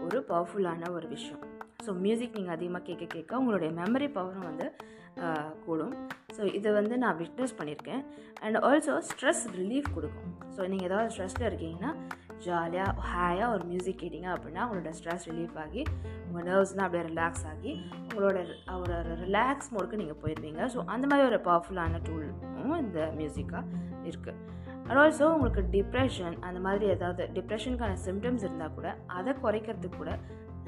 ஒரு 0.04 0.18
பவர்ஃபுல்லான 0.30 0.90
ஒரு 0.96 1.06
விஷயம். 1.16 1.42
ஸோ 1.84 1.92
மியூசிக் 2.04 2.36
நீங்கள் 2.38 2.56
அதிகமாக 2.56 2.84
கேட்க 2.88 3.04
கேட்க 3.14 3.40
உங்களுடைய 3.42 3.70
மெமரி 3.80 4.08
பவரும் 4.16 4.48
வந்து 4.50 4.66
கூடும். 5.64 5.94
ஸோ 6.36 6.42
இதை 6.58 6.70
வந்து 6.78 6.94
நான் 7.02 7.18
விட்னஸ் 7.22 7.56
பண்ணியிருக்கேன் 7.58 8.02
அண்ட் 8.44 8.58
ஆல்சோ 8.68 8.94
ஸ்ட்ரெஸ் 9.10 9.42
ரிலீஃப் 9.58 9.88
கொடுக்கும். 9.96 10.34
ஸோ 10.56 10.60
நீங்கள் 10.72 10.88
ஏதாவது 10.88 11.10
ஸ்ட்ரெஸ்ஸில் 11.14 11.48
இருக்கீங்கன்னா 11.50 11.90
ஜாலியாக 12.46 12.92
ஹாயாக 13.10 13.50
ஒரு 13.54 13.64
மியூசிக் 13.70 14.00
கேட்டிங்க 14.02 14.28
அப்படின்னா 14.34 14.62
உங்களோட 14.66 14.92
ஸ்ட்ரெஸ் 14.98 15.26
ரிலீஃப் 15.30 15.58
ஆகி 15.64 15.82
உங்கள் 16.26 16.46
நர்வ்ஸ்லாம் 16.48 16.86
அப்படியே 16.86 17.04
ரிலாக்ஸ் 17.10 17.44
ஆகி 17.52 17.72
உங்களோட 18.06 18.38
ஒரு 18.78 18.96
ரிலாக்ஸ் 19.24 19.70
மோடுக்கு 19.74 20.00
நீங்கள் 20.02 20.20
போயிடுவீங்க 20.22 20.64
ஸோ 20.74 20.80
அந்த 20.94 21.04
மாதிரி 21.10 21.26
ஒரு 21.30 21.40
பவர்ஃபுல்லான 21.48 22.00
டூலும் 22.08 22.74
இந்த 22.84 23.00
மியூசிக்காக 23.18 23.64
இருக்குது 24.08 24.38
அண்ட் 24.86 24.98
ஆல்சோ 25.02 25.26
உங்களுக்கு 25.34 25.62
டிப்ரெஷன் 25.76 26.36
அந்த 26.46 26.60
மாதிரி 26.66 26.86
ஏதாவது 26.94 27.24
டிப்ரெஷனுக்கான 27.36 27.98
சிம்டம்ஸ் 28.06 28.46
இருந்தால் 28.46 28.74
கூட 28.78 28.88
அதை 29.18 29.32
குறைக்கிறதுக்கு 29.44 30.00
கூட 30.02 30.12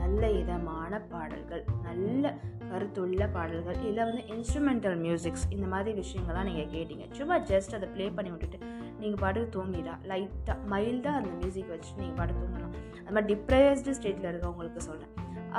நல்ல 0.00 0.30
இதமான 0.40 1.00
பாடல்கள் 1.12 1.64
நல்ல 1.86 2.34
கருத்துள்ள 2.70 3.24
பாடல்கள் 3.32 3.78
இல்லை 3.88 4.04
வந்து 4.04 4.22
இன்ஸ்ட்ருமெண்டல் 4.34 4.96
மியூசிக்ஸ் 5.04 5.44
இந்த 5.50 5.66
மாதிரி 5.74 5.92
விஷயங்கள்லாம் 6.00 6.48
நீங்கள் 6.50 6.72
கேட்டீங்க. 6.76 7.06
சும்மா 7.18 7.38
ஜஸ்ட் 7.52 7.76
அதை 7.78 7.88
ப்ளே 7.96 8.06
பண்ணி 8.10 8.30
விட்டுட்டு 8.30 8.58
நீங்கள் 9.00 9.22
பாட்டு 9.24 9.48
தூங்கிடா. 9.56 9.94
லைட்டாக 10.12 10.58
மைல்டாக 10.72 11.20
அந்த 11.20 11.32
மியூசிக் 11.42 11.72
வச்சு 11.74 11.92
நீங்கள் 11.96 12.18
பாட்டு 12.20 12.40
தூங்கலாம். 12.40 12.74
அது 13.04 13.14
மாதிரி 13.16 13.28
டிப்ரெஸ்டு 13.32 13.96
ஸ்டேட்டில் 14.00 14.30
இருக்கவங்களுக்கு 14.32 14.82
சொல்கிறேன் 14.88 15.12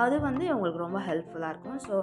அது 0.04 0.16
வந்து 0.28 0.46
உங்களுக்கு 0.56 0.84
ரொம்ப 0.86 1.00
ஹெல்ப்ஃபுல்லாக 1.08 1.54
இருக்கும். 1.54 1.80
ஸோ 1.88 1.96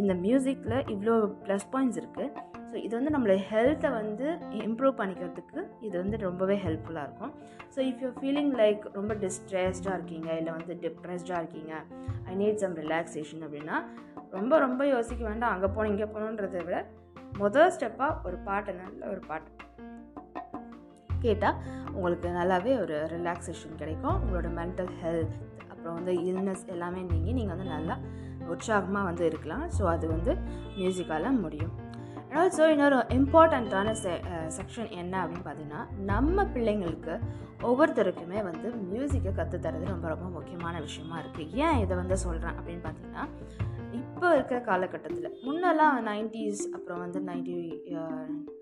இந்த 0.00 0.12
மியூசிக்கில் 0.26 0.76
இவ்வளோ 0.94 1.14
ப்ளஸ் 1.44 1.66
பாயிண்ட்ஸ் 1.72 2.00
இருக்குது 2.02 2.28
ஸோ 2.70 2.76
இது 2.86 2.92
வந்து 2.98 3.12
நம்மளோட 3.14 3.36
ஹெல்த்தை 3.50 3.90
வந்து 3.98 4.26
இம்ப்ரூவ் 4.66 4.94
பண்ணிக்கிறதுக்கு 5.00 5.60
இது 5.86 5.94
வந்து 6.02 6.16
ரொம்பவே 6.26 6.56
ஹெல்ப்ஃபுல்லாக 6.64 7.06
இருக்கும். 7.08 7.32
So 7.74 7.78
if 7.90 8.02
you 8.04 8.10
feeling 8.20 8.52
like 8.62 8.82
ரொம்ப 8.98 9.14
டிஸ்ட்ரெஸ்டாக 9.24 9.96
இருக்கீங்க 9.98 10.28
இல்லை 10.40 10.52
வந்து 10.58 10.74
டிப்ரெஸ்டாக 10.84 11.40
இருக்கீங்க 11.42 11.72
ஐ 12.30 12.34
நீட் 12.42 12.62
சம் 12.64 12.76
ரிலாக்ஸேஷன் 12.84 13.44
அப்படின்னா 13.48 13.78
ரொம்ப 14.36 14.54
ரொம்ப 14.66 14.82
யோசிக்க 14.94 15.22
வேண்டாம். 15.30 15.54
அங்கே 15.56 15.70
போகணும் 15.74 15.92
இங்கே 15.94 16.08
போகணுன்றதை 16.14 16.62
விட 16.68 16.78
முதல் 17.42 17.72
ஸ்டெப்பாக 17.76 18.20
ஒரு 18.28 18.36
பாட்டு 18.48 18.72
நல்ல 18.82 19.00
ஒரு 19.14 19.22
பாட்டு. 19.30 19.50
கேட்டால் 21.24 21.58
உங்களுக்கு 21.96 22.28
நல்லாவே 22.38 22.72
ஒரு 22.82 22.96
ரிலாக்ஸேஷன் 23.14 23.78
கிடைக்கும். 23.82 24.16
உங்களோட 24.22 24.48
மென்டல் 24.58 24.90
ஹெல்த் 25.02 25.36
அப்புறம் 25.86 26.04
வந்து 26.04 26.14
இல்னஸ் 26.28 26.62
எல்லாமே 26.74 27.00
நீங்கள் 27.10 27.34
நீங்கள் 27.36 27.54
வந்து 27.54 27.66
நல்லா 27.74 27.94
உற்சாகமாக 28.52 29.04
வந்து 29.08 29.24
இருக்கலாம். 29.28 29.62
ஸோ 29.74 29.82
அது 29.92 30.06
வந்து 30.12 30.32
மியூசிக்கால் 30.78 31.26
முடியும். 31.44 31.74
ஆல்சோ 32.38 32.64
இன்னொரு 32.72 32.96
இம்பார்ட்டண்ட்டான 33.16 33.92
செ 34.00 34.12
செக்ஷன் 34.56 34.88
என்ன 35.00 35.14
அப்படின்னு 35.22 35.44
பார்த்தீங்கன்னா 35.46 35.82
நம்ம 36.10 36.44
பிள்ளைங்களுக்கு 36.54 37.14
ஒவ்வொருத்தருக்குமே 37.68 38.40
வந்து 38.48 38.68
மியூசிக்கை 38.90 39.32
கற்றுத்தரது 39.38 39.86
ரொம்ப 39.92 40.08
ரொம்ப 40.14 40.26
முக்கியமான 40.36 40.80
விஷயமா 40.86 41.18
இருக்குது 41.22 41.62
ஏன் 41.66 41.78
இதை 41.84 41.94
வந்து 42.02 42.18
சொல்கிறேன் 42.24 42.56
அப்படின்னு 42.58 42.82
பார்த்தீங்கன்னா 42.86 43.26
இப்போ 44.00 44.26
இருக்கிற 44.36 44.58
காலகட்டத்தில் 44.70 45.36
முன்னெல்லாம் 45.46 45.98
நைன்டிஸ் 46.10 46.64
அப்புறம் 46.76 47.02
வந்து 47.04 47.22
ninety 47.30 47.56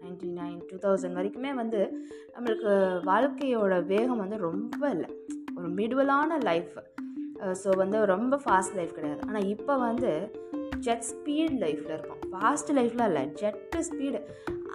ninety 0.04 0.28
nine 0.42 0.60
two 0.72 0.78
thousand 0.84 1.18
வரைக்குமே 1.20 1.52
வந்து 1.62 1.80
நம்மளுக்கு 2.34 2.74
வாழ்க்கையோட 3.10 3.74
வேகம் 3.94 4.22
வந்து 4.24 4.38
ரொம்ப 4.48 4.82
இல்லை. 4.96 5.10
ஒரு 5.58 5.68
மிடுவலான 5.78 6.36
லைஃப் 6.48 6.76
ஸோ 7.62 7.76
வந்து 7.76 8.04
ரொம்ப 8.04 8.40
ஃபாஸ்ட் 8.44 8.76
லைஃப் 8.76 8.96
கிடையாது. 8.96 9.22
ஆனால் 9.28 9.46
இப்போ 9.46 9.76
வந்து 9.78 10.10
ஜெட் 10.78 11.06
ஸ்பீட் 11.10 11.56
லைஃப்பில் 11.64 11.94
இருக்கும். 11.96 12.20
ஃபாஸ்ட் 12.32 12.70
லைஃப்லாம் 12.78 13.08
இல்லை 13.08 13.24
ஜெட்டு 13.42 13.78
ஸ்பீடு 13.90 14.20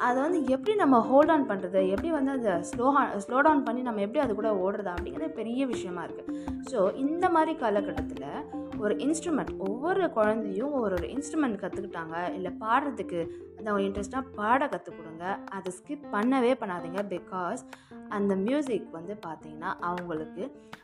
அதை 0.01 0.17
வந்து 0.21 0.39
எப்படி 0.45 0.75
நம்ம 0.75 0.99
ஹோல்ட் 0.99 1.31
ஆன் 1.31 1.47
பண்ணுறது 1.47 1.81
எப்படி 1.89 2.09
வந்து 2.11 2.31
அதை 2.31 2.53
ஸ்லோ 2.61 2.85
ஸ்லோ 3.17 3.37
டவுன் 3.41 3.63
பண்ணி 3.63 3.81
நம்ம 3.81 4.01
எப்படி 4.01 4.19
அது 4.19 4.33
கூட 4.35 4.49
ஓடுறது 4.55 4.89
அப்படிங்கிறது 4.93 5.31
பெரிய 5.33 5.65
விஷயமா 5.65 6.03
இருக்குது 6.03 6.35
ஸோ 6.71 6.95
இந்த 6.95 7.29
மாதிரி 7.29 7.53
காலகட்டத்தில் 7.55 8.27
ஒரு 8.79 8.95
இன்ஸ்ட்ருமெண்ட் 8.95 9.53
ஒவ்வொரு 9.57 10.09
குழந்தையும் 10.09 10.71
ஒரு 10.71 10.95
ஒரு 10.95 11.07
இன்ஸ்ட்ருமெண்ட் 11.07 11.61
கற்றுக்கிட்டாங்க 11.61 12.33
இல்லை 12.33 12.51
பாடுறதுக்கு 12.61 13.21
அந்த 13.59 13.69
அவங்க 13.69 13.85
இன்ட்ரெஸ்ட்டாக 13.87 14.33
பாட 14.39 14.61
கற்றுக் 14.73 14.97
கொடுங்க 14.99 15.25
அதை 15.55 15.69
ஸ்கிப் 15.77 16.05
பண்ணவே 16.15 16.51
பண்ணாதீங்க. 16.61 17.01
பிகாஸ் 17.15 17.61
அந்த 18.17 18.33
மியூசிக் 18.47 18.85
வந்து 18.97 19.13
பார்த்திங்கன்னா 19.25 19.71
அவங்களுக்கு 19.87 20.43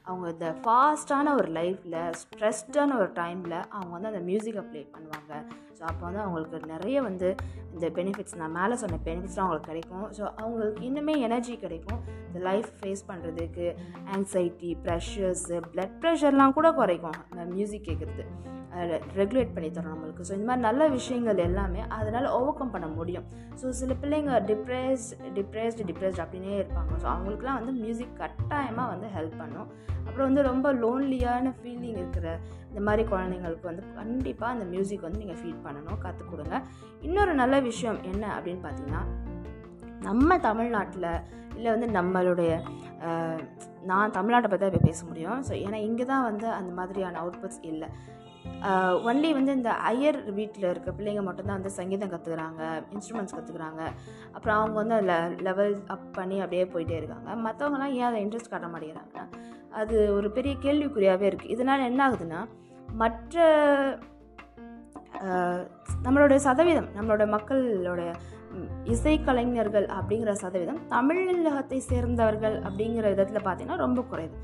அவங்க 0.10 0.26
இந்த 0.34 0.48
ஃபாஸ்ட்டான 0.64 1.32
ஒரு 1.40 1.50
லைஃப்பில் 1.58 2.00
ஸ்ட்ரெஸ்டான 2.22 2.98
ஒரு 3.04 3.12
டைமில் 3.22 3.56
அவங்க 3.76 3.92
வந்து 3.96 4.10
அந்த 4.12 4.22
மியூசிக்கை 4.28 4.64
ப்ளே 4.72 4.82
பண்ணுவாங்க. 4.96 5.34
ஸோ 5.78 5.82
அப்போ 5.92 6.04
வந்து 6.08 6.22
அவங்களுக்கு 6.26 6.72
நிறைய 6.74 6.98
வந்து 7.08 7.30
இந்த 7.76 7.88
பெனிஃபிட்ஸ் 7.98 8.38
நான் 8.42 8.56
மேலே 8.60 8.76
சொன்ன 8.84 9.00
பெனிஃபிட்ஸ்லாம் 9.08 9.46
அவங்களுக்கு 9.46 9.72
கிடைக்கும். 9.72 10.06
ஸோ 10.18 10.24
அவங்களுக்கு 10.42 10.84
இன்னுமே 10.90 11.16
எனர்ஜி 11.28 11.56
கிடைக்கும். 11.66 12.02
இந்த 12.28 12.42
லைஃப் 12.50 12.70
ஃபேஸ் 12.82 13.04
பண்ணுறதுக்கு 13.12 13.68
ஆங்ஸைட்டி 14.18 14.72
ப்ரெஷர்ஸு 14.86 15.60
ப்ளட் 15.74 15.98
ப்ரெஷர்லாம் 16.04 16.58
கூட 16.60 16.70
குறைக்கும். 16.82 17.20
மியூசிக் 17.56 17.88
கேட்குறது 17.90 18.26
ரெகுலேட் 19.20 19.54
பண்ணி 19.56 19.70
தரும் 19.76 19.94
நம்மளுக்கு. 19.94 20.26
ஸோ 20.28 20.34
இந்த 20.38 20.48
மாதிரி 20.50 20.64
நல்ல 20.68 20.88
விஷயங்கள் 20.96 21.40
எல்லாமே 21.48 21.82
அதனால் 21.98 22.28
ஓவர் 22.38 22.58
கம் 22.60 22.74
பண்ண 22.76 22.88
முடியும். 22.98 23.26
ஸோ 23.60 23.66
சில 23.80 23.94
பிள்ளைங்க 24.02 24.40
டிப்ரெஸ் 24.50 25.06
டிப்ரெஸ்டு 25.38 25.86
டிப்ரெஸ்ட் 25.90 26.22
அப்படின்னே 26.24 26.56
இருப்பாங்க. 26.62 26.94
ஸோ 27.04 27.08
அவங்களுக்குலாம் 27.14 27.60
வந்து 27.62 27.74
மியூசிக் 27.84 28.16
கட்டாயமாக 28.22 28.88
வந்து 28.94 29.10
ஹெல்ப் 29.18 29.38
பண்ணும். 29.44 29.70
அப்புறம் 30.08 30.28
வந்து 30.30 30.42
ரொம்ப 30.52 30.68
லோன்லியான 30.82 31.54
ஃபீலிங் 31.60 32.00
இருக்கிற 32.02 32.28
இந்த 32.70 32.82
மாதிரி 32.88 33.04
குழந்தைங்களுக்கு 33.14 33.70
வந்து 33.72 33.86
கண்டிப்பாக 34.00 34.56
அந்த 34.56 34.66
மியூசிக் 34.74 35.06
வந்து 35.08 35.22
நீங்கள் 35.24 35.40
ஃபீல் 35.42 35.64
பண்ணணும் 35.68 36.02
கற்றுக் 36.04 36.32
கொடுங்க 36.34 36.58
இன்னொரு 37.08 37.34
நல்ல 37.42 37.56
விஷயம் 37.70 38.00
என்ன 38.12 38.26
அப்படின்னு 38.36 38.64
பார்த்தீங்கன்னா 38.66 39.04
நம்ம 40.08 40.38
தமிழ்நாட்டில் 40.50 41.10
இல்லை 41.58 41.70
வந்து 41.76 41.88
நம்மளுடைய 41.98 42.52
நான் 43.90 44.14
தமிழ்நாட்டை 44.18 44.50
பற்றி 44.52 44.68
இப்போ 44.70 44.82
பேச 44.88 45.00
முடியும். 45.10 45.40
ஸோ 45.48 45.54
ஏன்னா 45.64 45.78
இங்கே 45.88 46.06
தான் 46.12 46.26
வந்து 46.30 46.48
அந்த 46.58 46.72
மாதிரியான 46.80 47.20
அவுட்புட்ஸ் 47.24 47.62
இல்லை. 47.72 47.88
ஒன்லி 49.10 49.30
வந்து 49.38 49.52
இந்த 49.60 49.72
ஐயர் 49.92 50.20
வீட்டில் 50.38 50.70
இருக்க 50.70 50.90
பிள்ளைங்க 50.92 51.24
மட்டும்தான் 51.28 51.58
வந்து 51.60 51.72
சங்கீதம் 51.78 52.12
கற்றுக்குறாங்க 52.14 52.62
இன்ஸ்ட்ருமெண்ட்ஸ் 52.96 53.36
கற்றுக்குறாங்க 53.38 53.82
அப்புறம் 54.36 54.58
அவங்க 54.60 54.78
வந்து 54.82 54.96
அதில் 54.98 55.44
லெவல் 55.48 55.76
அப் 55.96 56.08
பண்ணி 56.18 56.38
அப்படியே 56.40 56.66
போயிட்டே 56.74 56.96
இருக்காங்க. 57.00 57.30
மற்றவங்களாம் 57.46 57.96
ஏன் 58.00 58.08
அதை 58.10 58.20
இன்ட்ரெஸ்ட் 58.26 58.54
காட்ட 58.54 58.70
மாட்டேங்கிறாங்க? 58.74 59.22
அது 59.82 59.96
ஒரு 60.18 60.28
பெரிய 60.32 60.56
கேள்விக்குறியாகவே 60.66 61.28
இருக்குது 61.30 61.54
இதனால் 61.56 61.88
என்ன 61.90 62.02
ஆகுதுன்னா 62.08 62.42
மற்ற 63.02 63.44
நம்மளுடைய 66.06 66.40
சதவீதம் 66.48 66.90
நம்மளோட 66.96 67.24
மக்களோட 67.36 68.02
இசைக்கலைஞர்கள் 68.94 69.88
அப்படிங்கிற 69.98 70.32
சதவீதம் 70.42 70.82
தமிழகத்தை 70.88 71.80
சேர்ந்தவர்கள் 71.92 72.56
அப்படிங்கிற 72.68 73.06
விதத்தில் 73.14 73.46
பார்த்திங்கன்னா 73.46 73.84
ரொம்ப 73.86 74.02
குறைவு. 74.02 74.36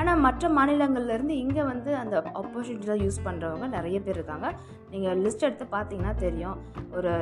ஆனால் 0.00 0.22
மற்ற 0.26 0.48
மாநிலங்கள்லேருந்து 0.58 1.34
இங்கே 1.44 1.64
வந்து 1.72 1.90
அந்த 2.02 2.16
ஆப்பர்ச்சுனிட்டிஸாக 2.40 3.02
யூஸ் 3.04 3.24
பண்ணுறவங்க 3.26 3.66
நிறைய 3.76 3.98
பேர் 4.06 4.18
இருக்காங்க. 4.20 4.48
நீங்கள் 4.94 5.20
லிஸ்ட் 5.24 5.46
எடுத்து 5.48 5.66
பார்த்தீங்கன்னா 5.76 6.14
தெரியும். 6.24 6.56
ஒரு 6.96 7.12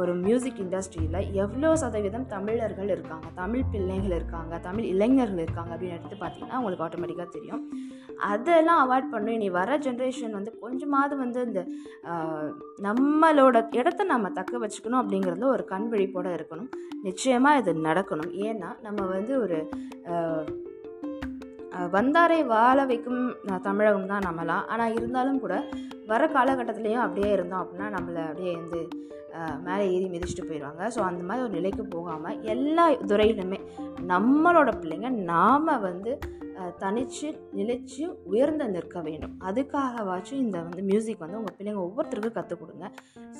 ஒரு 0.00 0.12
மியூசிக் 0.24 0.58
இண்டஸ்ட்ரியில் 0.62 1.18
எவ்வளோ 1.42 1.68
சதவீதம் 1.82 2.26
தமிழர்கள் 2.32 2.90
இருக்காங்க. 2.94 3.26
தமிழ் 3.38 3.68
பிள்ளைகள் 3.72 4.14
இருக்காங்க. 4.18 4.54
தமிழ் 4.66 4.86
இளைஞர்கள் 4.90 5.42
இருக்காங்க 5.44 5.72
அப்படின்னு 5.74 5.96
எடுத்து 5.98 6.16
பார்த்தீங்கன்னா 6.22 6.58
உங்களுக்கு 6.60 6.84
ஆட்டோமேட்டிக்காக 6.86 7.30
தெரியும். 7.36 7.62
அதெல்லாம் 8.30 8.80
அவாய்ட் 8.82 9.08
பண்ணும் 9.14 9.36
இனி 9.36 9.48
வர 9.56 9.78
ஜென்ரேஷன் 9.86 10.36
வந்து 10.38 10.52
கொஞ்சமாவது 10.64 11.14
வந்து 11.22 11.40
இந்த 11.48 11.62
நம்மளோட 12.88 13.56
இடத்த 13.80 14.04
நம்ம 14.12 14.30
தக்க 14.38 14.60
வச்சுக்கணும் 14.64 15.00
அப்படிங்கிறதுல 15.02 15.48
ஒரு 15.56 15.66
கண் 15.72 15.88
விழிப்போடு 15.94 16.36
இருக்கணும். 16.38 16.70
நிச்சயமாக 17.08 17.62
இது 17.62 17.74
நடக்கணும். 17.88 18.30
ஏன்னா 18.50 18.70
நம்ம 18.86 19.00
வந்து 19.16 19.34
ஒரு 19.46 19.58
வந்தாரை 21.92 22.46
வாழ 22.46 22.84
வைக்கும் 22.84 23.22
தமிழகம் 23.62 24.06
தான் 24.06 24.26
நம்மலாம். 24.26 24.66
ஆனால் 24.66 24.94
இருந்தாலும் 24.94 25.40
கூட 25.40 25.54
வர 26.06 26.26
காலகட்டத்துலேயும் 26.26 27.04
அப்படியே 27.04 27.32
இருந்தோம் 27.32 27.62
அப்படின்னா 27.62 27.88
நம்மளை 27.96 28.22
அப்படியே 28.26 28.54
வந்து 28.56 28.80
மேலே 29.64 29.84
ஏறி 29.92 30.06
மிதிச்சுட்டு 30.08 30.48
போயிடுவாங்க 30.48 30.82
ஸோ 30.86 31.00
அந்த 31.00 31.22
மாதிரி 31.22 31.44
ஒரு 31.44 31.52
நிலைக்கு 31.52 31.84
போகாமல் 31.86 32.40
எல்லா 32.44 32.90
துறையிலுமே 32.90 33.58
நம்மளோட 34.06 34.70
பிள்ளைங்க 34.82 35.08
நாம் 35.08 35.64
வந்து 35.64 36.12
தனித்து 36.82 37.28
நிலைச்சு 37.58 38.02
உயர்ந்து 38.32 38.66
நிற்க 38.74 39.00
வேண்டும். 39.00 39.34
அதுக்காகவாச்சும் 39.48 40.42
இந்த 40.44 40.58
வந்து 40.62 40.82
மியூசிக் 40.90 41.24
வந்து 41.24 41.38
உங்கள் 41.40 41.56
பிள்ளைங்க 41.58 41.82
ஒவ்வொருத்தருக்கும் 41.86 42.36
கற்றுக் 42.38 42.62
கொடுங்க. 42.62 42.86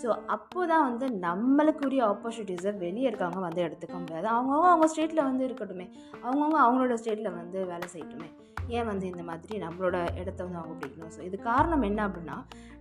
ஸோ 0.00 0.09
அப்போ 0.37 0.66
தான் 0.73 0.87
வந்து 0.88 1.09
நம்மளுக்குரிய 1.26 2.02
ஆப்பர்ச்சுனிட்டிஸை 2.12 2.73
வெளியே 2.87 3.09
இருக்கவங்க 3.11 3.42
வந்து 3.49 3.62
எடுத்துக்க 3.66 3.97
முடியாது. 3.99 4.26
அவங்கவுங்க 4.37 4.71
அவங்க 4.73 4.88
ஸ்டேட்டில் 4.94 5.28
வந்து 5.30 5.47
இருக்கட்டுமே. 5.49 5.87
அவங்கவுங்க 6.25 6.59
அவங்களோட 6.64 6.97
ஸ்டேட்டில் 7.02 7.37
வந்து 7.40 7.61
வேலை 7.73 7.88
செய்யட்டுமே. 7.94 8.30
ஏன் 8.76 8.87
வந்து 8.90 9.06
இந்த 9.12 9.23
மாதிரி 9.23 9.54
நம்மளோட 9.64 9.97
இடத்த 10.21 10.40
வந்து 10.44 10.61
அவங்க 10.61 10.75
பிடிக்கணும்? 10.80 11.14
ஸோ 11.16 11.21
இது 11.21 11.37
காரணம் 11.50 11.83
என்ன 11.83 12.00
அப்படின்னா 12.09 12.37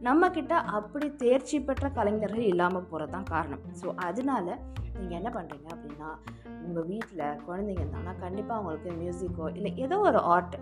நம்மக்கிட்ட 0.08 0.54
அப்படி 0.78 1.08
தேர்ச்சி 1.16 1.58
பெற்ற 1.60 1.88
கலைஞர்கள் 1.90 2.50
இல்லாமல் 2.52 2.88
போகிறது 2.92 3.12
தான் 3.12 3.30
காரணம். 3.34 3.62
ஸோ 3.82 3.88
அதனால 4.08 4.46
நீங்கள் 5.00 5.18
என்ன 5.20 5.30
பண்ணுறீங்க 5.36 5.68
அப்படின்னா 5.76 6.10
உங்கள் 6.66 6.88
வீட்டில் 6.92 7.24
குழந்தைங்க 7.46 7.82
இருந்தாங்கன்னா 7.84 8.16
கண்டிப்பாக 8.20 8.58
அவங்களுக்கு 8.60 8.92
மியூசிக்கோ 9.02 9.48
இல்லை 9.58 9.72
ஏதோ 9.86 9.98
ஒரு 10.10 10.22
ஆர்ட் 10.36 10.58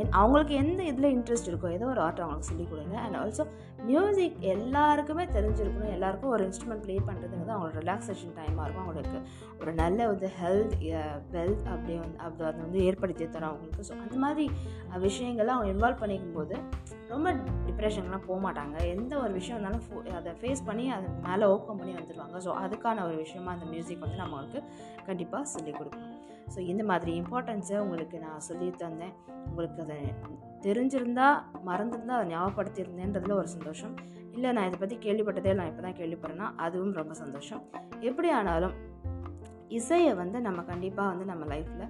என் 0.00 0.14
அவங்களுக்கு 0.20 0.54
எந்த 0.54 0.82
இதில் 0.90 1.12
இன்ட்ரெஸ்ட் 1.16 1.48
இருக்கோ 1.50 1.68
ஏதோ 1.70 1.86
ஒரு 1.86 2.00
ஆர்ட் 2.00 2.20
அவங்களுக்கு 2.20 2.50
சொல்லிக் 2.52 2.72
கொடுங்க. 2.72 2.96
அண்ட் 2.98 3.16
ஆல்சோ 3.16 3.44
மியூசிக் 3.88 4.36
எல்லாருக்குமே 4.52 5.24
தெரிஞ்சிருக்கணும். 5.36 5.92
எல்லாருக்கும் 5.96 6.32
ஒரு 6.34 6.42
இன்ஸ்ட்ருமெண்ட் 6.48 6.84
ப்ளே 6.86 6.96
பண்ணுறதுங்கிறது 7.08 7.54
அவங்களோட 7.54 7.80
ரிலாக்ஸேஷன் 7.84 8.34
டைமாக 8.38 8.64
இருக்கும் 8.66 8.84
அவங்களுக்கு. 8.84 9.18
ஒரு 9.60 9.72
நல்ல 9.80 10.06
வந்து 10.12 10.28
ஹெல்த் 10.40 10.74
வெல்த் 11.34 11.66
அப்படி 11.74 11.94
வந்து 12.02 12.18
அது 12.26 12.46
அதை 12.50 12.60
வந்து 12.66 12.80
ஏற்படுத்தி 12.88 13.24
தரும் 13.36 13.50
அவங்களுக்கு. 13.50 13.86
ஸோ 13.88 13.94
அந்த 14.04 14.16
மாதிரி 14.24 14.46
விஷயங்களை 15.06 15.52
அவங்க 15.54 15.70
இன்வால்வ் 15.74 16.02
பண்ணிக்கும் 16.04 16.36
போது 16.38 16.56
ரொம்ப 17.12 17.28
டிப்ரெஷன்லாம் 17.68 18.26
போக 18.28 18.38
மாட்டாங்க. 18.46 18.76
எந்த 18.94 19.12
ஒரு 19.24 19.32
விஷயம் 19.38 19.58
இருந்தாலும் 19.58 20.16
அதை 20.20 20.32
ஃபேஸ் 20.40 20.66
பண்ணி 20.68 20.86
அதை 20.96 21.08
மேலே 21.28 21.44
ஓப்பன் 21.54 21.80
பண்ணி 21.80 21.94
வந்துடுவாங்க 22.00 22.38
ஸோ 22.46 22.52
அதுக்கான 22.64 23.04
ஒரு 23.08 23.16
விஷயமா 23.24 23.50
அந்த 23.56 23.66
மியூசிக் 23.74 24.04
வந்து 24.06 24.20
நம்ம 24.22 24.36
அவங்களுக்கு 24.38 24.62
கண்டிப்பாக 25.08 25.44
சொல்லிக் 25.54 25.78
கொடுக்கணும். 25.80 26.14
ஸோ 26.54 26.58
இந்த 26.72 26.82
மாதிரி 26.92 27.12
இம்பார்ட்டன்ஸை 27.20 27.76
உங்களுக்கு 27.84 28.16
நான் 28.26 28.44
சொல்லி 28.48 28.66
தந்தேன். 28.84 29.14
உங்களுக்கு 29.48 29.80
அதை 29.86 29.98
தெரிஞ்சிருந்தா 30.66 31.28
மறந்துருந்தா 31.68 32.16
அதை 32.18 32.28
ஞாபகப்படுத்தியிருந்தேன்றதுல 32.34 33.36
ஒரு 33.42 33.48
சந்தோஷம். 33.56 33.94
இல்லை 34.36 34.52
நான் 34.52 34.68
இதை 34.68 34.78
பற்றி 34.80 34.96
கேள்விப்பட்டதே 35.06 35.54
நான் 35.58 35.70
இப்போ 35.72 35.82
தான் 35.82 35.98
கேள்விப்படுறேன்னா 36.00 36.48
அதுவும் 36.66 36.96
ரொம்ப 37.00 37.14
சந்தோஷம். 37.22 37.62
எப்படி 38.08 38.30
ஆனாலும் 38.38 38.74
இசையை 39.78 40.14
வந்து 40.22 40.40
நம்ம 40.40 40.60
கண்டிப்பாக 40.62 41.10
வந்து 41.12 41.24
நம்ம 41.24 41.44
லைஃப்பில் 41.54 41.86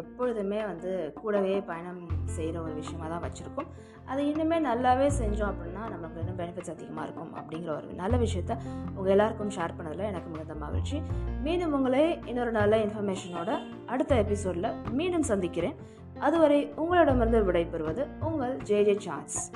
எப்பொழுதுமே 0.00 0.58
வந்து 0.70 0.90
கூடவே 1.20 1.52
பயணம் 1.68 2.00
செய்கிற 2.36 2.56
ஒரு 2.62 2.74
விஷயமாக 2.80 3.08
தான் 3.12 3.22
வச்சுருக்கோம். 3.24 3.68
அது 4.10 4.20
இன்னுமே 4.30 4.58
நல்லாவே 4.66 5.06
செஞ்சோம் 5.20 5.50
அப்படின்னா 5.52 5.82
நமக்கு 5.94 6.20
இன்னும் 6.22 6.38
பெனிஃபிட்ஸ் 6.40 6.72
அதிகமாக 6.74 7.04
இருக்கும் 7.06 7.32
அப்படிங்கிற 7.40 7.70
ஒரு 7.76 7.88
நல்ல 8.02 8.16
விஷயத்த 8.24 8.52
உங்கள் 8.96 9.12
எல்லாருக்கும் 9.14 9.52
ஷேர் 9.56 9.76
பண்ணதில் 9.78 10.08
எனக்கு 10.10 10.30
மிகுந்த 10.32 10.56
மகிழ்ச்சி. 10.64 10.98
மீண்டும் 11.46 11.74
உங்களே 11.78 12.04
இன்னொரு 12.30 12.52
நல்ல 12.60 12.76
இன்ஃபர்மேஷனோட 12.86 13.52
அடுத்த 13.86 14.14
எபிசோடில் 14.24 14.70
மீண்டும் 15.00 15.28
சந்திக்கிறேன். 15.30 15.76
அதுவரை 16.20 16.72
உங்களிடமிருந்து 16.76 17.52
விடைபெறுவது 17.52 18.24
உங்கள் 18.24 18.56
J 18.56 18.84
J 18.84 19.00
chats. 19.00 19.52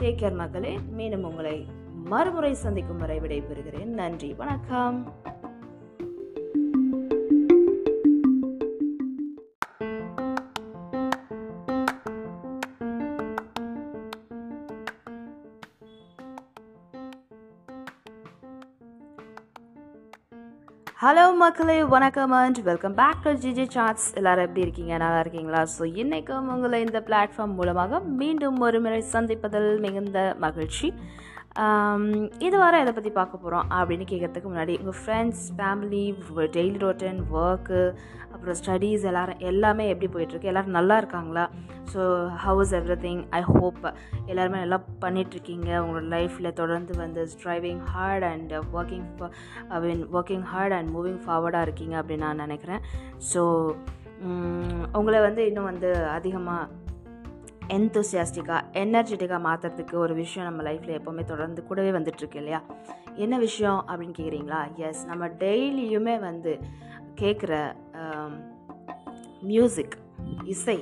Take 0.00 0.18
care 0.18 0.34
மக்களே 0.34 0.78
மீண்டும் 0.90 1.24
உங்களை 1.24 1.66
மறுமுறை 2.04 2.54
சந்திக்கும் 2.54 2.96
வரை 2.96 3.20
விடைபெறுகிறேன். 3.20 3.84
நன்றி 3.84 4.34
வணக்கம். 4.34 5.12
ஹலோ 21.00 21.24
மக்களே 21.40 21.74
வணக்கம் 21.94 22.34
and 22.36 22.58
welcome 22.68 22.94
back 23.00 23.18
to 23.24 23.30
GG 23.42 23.64
chats 23.74 24.06
எல்லாரும் 24.18 24.44
எப்படி 24.46 24.62
இருக்கீங்க? 24.66 24.92
நல்லா 25.02 25.18
இருக்கீங்களா? 25.24 25.60
ஸோ 25.72 25.82
இன்றைக்கும் 26.02 26.48
உங்களை 26.54 26.78
இந்த 26.84 27.00
பிளாட்ஃபார்ம் 27.08 27.56
மூலமாக 27.58 28.00
மீண்டும் 28.20 28.62
ஒரு 28.66 28.78
முறை 28.84 29.00
சந்திப்பதில் 29.12 29.68
மிகுந்த 29.84 30.20
மகிழ்ச்சி. 30.44 30.88
இது 32.46 32.56
வர 32.64 32.80
எதை 32.84 32.94
பற்றி 32.94 33.12
பார்க்க 33.18 33.42
போகிறோம் 33.42 33.68
அப்படின்னு 33.78 34.06
கேட்கறதுக்கு 34.12 34.52
முன்னாடி 34.52 34.76
உங்கள் 34.80 34.98
friends 35.02 35.44
family 35.58 36.04
daily 36.56 36.80
routine 36.86 37.20
work 37.42 37.82
அப்புறம் 38.32 38.58
ஸ்டடீஸ் 38.62 39.06
எல்லாரும் 39.12 39.44
எல்லாமே 39.52 39.86
எப்படி 39.92 40.10
போயிட்டுருக்கு 40.16 40.52
எல்லோரும் 40.52 40.78
நல்லா 40.80 40.96
இருக்காங்களா? 41.02 41.46
So 41.96 42.04
how's 42.36 42.72
everything 43.04 43.20
I 43.30 43.40
hope 43.42 43.84
எல்லாருமே 44.26 44.58
நல்லா 44.58 44.78
பண்ணிகிட்ருக்கீங்க 45.02 45.68
உங்களோட 45.82 46.06
லைஃப்பில் 46.14 46.48
தொடர்ந்து 46.52 46.94
வந்து 46.96 47.22
striving 47.34 47.82
hard 47.92 48.24
and 48.24 48.52
working 48.78 49.06
I 49.68 49.78
mean 49.84 50.02
working 50.12 50.46
hard 50.52 50.74
and 50.78 50.90
moving 50.96 51.20
ஃபார்வர்டாக 51.26 51.66
இருக்கீங்க 51.68 51.94
அப்படின்னு 52.02 52.26
நான் 52.26 52.42
நினைக்கிறேன். 52.46 52.82
ஸோ 53.32 53.42
உங்களை 54.92 55.20
வந்து 55.20 55.42
இன்னும் 55.46 55.70
வந்து 55.70 55.88
அதிகமாக 56.08 56.84
என்தூசியாஸ்டிக்காக 57.76 58.60
எனர்ஜெட்டிக்காக 58.82 59.40
மாற்றுறதுக்கு 59.46 59.94
ஒரு 59.94 60.14
விஷயம் 60.14 60.46
நம்ம 60.48 60.62
லைஃப்பில் 60.68 60.96
எப்போவுமே 60.98 61.24
தொடர்ந்து 61.24 61.60
கூடவே 61.64 61.90
வந்துட்டுருக்கு 61.90 62.40
இல்லையா? 62.42 62.60
என்ன 63.24 63.38
விஷயம் 63.38 63.80
அப்படின்னு 63.88 64.18
கேட்குறீங்களா 64.18 64.60
எஸ் 64.88 65.04
நம்ம 65.06 65.28
டெய்லியுமே 65.44 66.16
வந்து 66.20 66.54
கேட்குற 67.22 67.54
மியூசிக் 69.52 69.96
um, 70.18 70.44
இசை. 70.44 70.78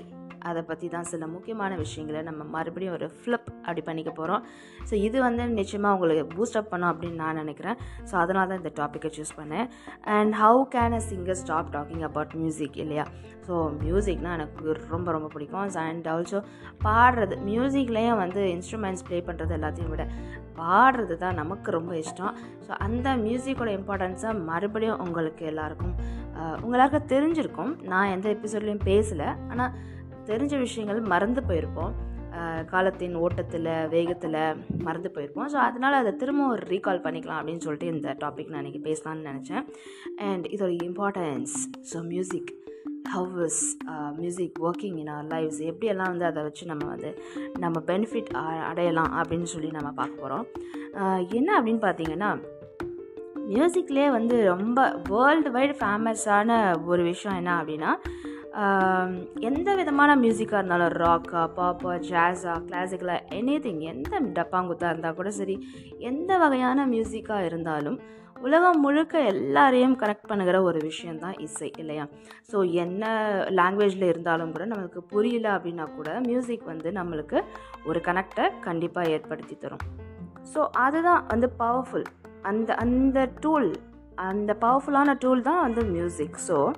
அதை 0.50 0.62
பற்றி 0.70 0.86
தான் 0.94 1.08
சில 1.12 1.26
முக்கியமான 1.34 1.72
விஷயங்களை 1.82 2.20
நம்ம 2.28 2.42
மறுபடியும் 2.56 2.94
ஒரு 2.98 3.06
ஃப்ளிப் 3.18 3.48
அப்படி 3.64 3.82
பண்ணிக்க 3.88 4.10
போகிறோம் 4.20 4.42
ஸோ 4.88 4.94
இது 5.06 5.18
வந்து 5.26 5.44
நிச்சயமாக 5.60 5.96
உங்களுக்கு 5.96 6.24
பூஸ்ட் 6.34 6.58
அப் 6.60 6.70
பண்ணும் 6.72 6.90
அப்படின்னு 6.92 7.20
நான் 7.24 7.40
நினைக்கிறேன். 7.42 7.78
ஸோ 8.10 8.14
அதனால 8.22 8.46
தான் 8.52 8.60
இந்த 8.62 8.72
டாப்பிக்கை 8.80 9.10
சூஸ் 9.18 9.34
பண்ணேன். 9.40 9.68
And 10.16 10.34
how 10.42 10.62
can 10.76 10.96
a 11.00 11.02
singer 11.10 11.40
stop 11.42 11.70
talking 11.76 12.04
about 12.10 12.34
music 12.42 12.78
இல்லையா? 12.84 13.06
ஸோ 13.46 13.54
மியூசிக்னால் 13.84 14.36
எனக்கு 14.38 14.74
ரொம்ப 14.94 15.08
ரொம்ப 15.16 15.28
பிடிக்கும். 15.34 15.62
அண்ட் 15.86 16.08
ஆல்சோ 16.14 16.38
பாடுறது 16.86 17.36
மியூசிக்லேயும் 17.50 18.20
வந்து 18.24 18.42
இன்ஸ்ட்ருமெண்ட்ஸ் 18.56 19.06
ப்ளே 19.08 19.18
பண்ணுறது 19.28 19.54
எல்லாத்தையும் 19.58 19.92
விட 19.94 20.04
பாடுறது 20.58 21.14
தான் 21.22 21.38
நமக்கு 21.42 21.68
ரொம்ப 21.78 21.92
இஷ்டம். 22.02 22.34
ஸோ 22.66 22.72
அந்த 22.86 23.08
மியூசிக்கோட 23.24 23.70
இம்பார்ட்டன்ஸை 23.78 24.30
மறுபடியும் 24.50 25.00
உங்களுக்கு 25.06 25.42
எல்லாருக்கும் 25.52 25.94
உங்களாக 26.64 26.98
தெரிஞ்சிருக்கும். 27.12 27.72
நான் 27.92 28.12
எந்த 28.14 28.26
எபிசோட்லேயும் 28.36 28.86
பேசலை. 28.90 29.28
ஆனால் 29.52 29.74
தெரிஞ்ச 30.30 30.54
விஷயங்கள் 30.66 31.00
மறந்து 31.12 31.40
போயிருப்போம். 31.48 31.94
காலத்தின் 32.72 33.16
ஓட்டத்தில் 33.24 33.70
வேகத்தில் 33.94 34.38
மறந்து 34.86 35.10
போயிருப்போம். 35.14 35.48
ஸோ 35.52 35.58
அதனால் 35.66 36.00
அதை 36.00 36.12
திரும்ப 36.22 36.46
ஒரு 36.54 36.62
ரீகால் 36.72 37.04
பண்ணிக்கலாம் 37.04 37.40
அப்படின்னு 37.40 37.64
சொல்லிட்டு 37.66 37.92
இந்த 37.94 38.16
டாபிக் 38.22 38.50
நான் 38.52 38.62
இன்றைக்கி 38.62 38.82
பேசலாம்னு 38.88 39.28
நினச்சேன். 39.30 39.64
அண்ட் 40.28 40.46
இதோட 40.54 40.72
importance 40.88 41.54
so 41.90 42.00
music 42.12 42.50
how 43.14 43.34
is 43.46 43.62
music 44.18 44.56
working 44.66 44.96
in 45.02 45.12
our 45.14 45.30
lifes 45.34 45.60
எப்படியெல்லாம் 45.70 46.12
வந்து 46.12 46.28
அதை 46.30 46.42
வச்சு 46.46 46.64
நம்ம 46.72 46.84
வந்து 46.94 47.10
நம்ம 47.64 47.82
பெனிஃபிட் 47.92 48.30
அடையலாம் 48.70 49.12
அப்படின்னு 49.20 49.48
சொல்லி 49.54 49.70
நம்ம 49.78 49.90
பார்க்க 50.00 50.22
போகிறோம் 50.22 50.46
என்ன 51.38 51.50
அப்படின்னு 51.58 51.82
பார்த்தீங்கன்னா 51.86 52.30
மியூசிக்லேயே 53.52 54.10
வந்து 54.18 54.36
ரொம்ப 54.52 54.80
வேர்ல்டு 55.10 55.50
வைடு 55.56 55.74
ஃபேமஸான 55.80 56.50
ஒரு 56.92 57.02
விஷயம் 57.12 57.38
என்ன 57.40 57.52
அப்படின்னா 57.60 57.90
எந்த 59.40 59.74
விதமான 59.74 60.16
மியூசிக்காக 60.16 60.58
இருந்தாலும் 60.58 60.92
ராக்கா 60.96 61.48
பாப்பா 61.56 61.92
ஜாஸா 62.10 62.52
கிளாசிக்கலாக 62.66 63.22
எனி 63.30 63.56
திங் 63.58 63.80
எந்த 63.80 64.20
டப்பாங்குத்தாக 64.20 64.88
இருந்தால் 64.88 65.14
கூட 65.14 65.30
சரி 65.30 65.56
எந்த 65.98 66.38
வகையான 66.38 66.86
மியூசிக்காக 66.86 67.44
இருந்தாலும் 67.44 67.98
உலகம் 68.40 68.80
முழுக்க 68.80 69.20
எல்லாரையும் 69.20 69.98
கனெக்ட் 69.98 70.26
பண்ணுகிற 70.26 70.62
ஒரு 70.62 70.78
விஷயந்தான் 70.78 71.36
இசை 71.38 71.72
இல்லையா? 71.78 72.08
ஸோ 72.52 72.72
என்ன 72.72 73.04
லாங்குவேஜில் 73.50 74.02
இருந்தாலும் 74.02 74.52
கூட 74.52 74.64
நம்மளுக்கு 74.66 74.98
புரியல 74.98 75.58
அப்படின்னா 75.58 75.94
கூட 75.96 76.20
மியூசிக் 76.20 76.64
வந்து 76.64 76.90
நம்மளுக்கு 76.90 77.40
ஒரு 77.84 78.00
கனெக்டை 78.00 78.60
கண்டிப்பாக 78.60 79.08
ஏற்படுத்தி 79.08 79.58
தரும். 79.58 79.78
ஸோ 80.54 80.68
அதுதான் 80.72 81.26
வந்து 81.26 81.52
பவர்ஃபுல் 81.58 82.04
அந்த 82.42 82.74
அந்த 82.74 83.30
டூல் 83.40 83.70
அந்த 84.14 84.56
பவர்ஃபுல்லான 84.60 85.14
டூல் 85.18 85.42
தான் 85.42 85.60
வந்து 85.60 85.84
மியூசிக் 85.84 86.36
ஸோ 86.48 86.72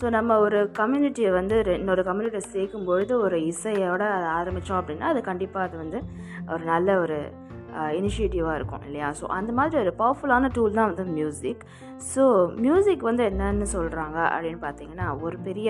ஸோ 0.00 0.04
நம்ம 0.16 0.36
ஒரு 0.44 0.58
கம்யூனிட்டியை 0.80 1.30
வந்து 1.38 1.56
இன்னொரு 1.78 2.02
கம்யூனிட்டியை 2.08 2.44
சேர்க்கும் 2.54 2.86
பொழுது 2.90 3.14
ஒரு 3.26 3.36
இசையோட 3.50 4.04
ஆரம்பித்தோம் 4.38 4.80
அப்படின்னா 4.80 5.08
அது 5.12 5.20
கண்டிப்பாக 5.30 5.66
அது 5.68 5.76
வந்து 5.84 5.98
ஒரு 6.54 6.62
நல்ல 6.72 6.98
ஒரு 7.04 7.18
இனிஷியேட்டிவாக 7.98 8.56
இருக்கும் 8.58 8.84
இல்லையா? 8.86 9.08
ஸோ 9.20 9.24
அந்த 9.36 9.50
மாதிரி 9.58 9.76
ஒரு 9.82 9.92
பவர்ஃபுல்லான 10.00 10.50
டூல் 10.56 10.76
தான் 10.78 10.90
வந்து 10.90 11.04
மியூசிக் 11.18 11.62
ஸோ 12.12 12.24
மியூசிக் 12.64 13.08
வந்து 13.10 13.22
என்னன்னு 13.30 13.66
சொல்கிறாங்க 13.76 14.18
அப்படின்னு 14.34 14.60
பார்த்தீங்கன்னா 14.66 15.06
ஒரு 15.26 15.38
பெரிய 15.46 15.68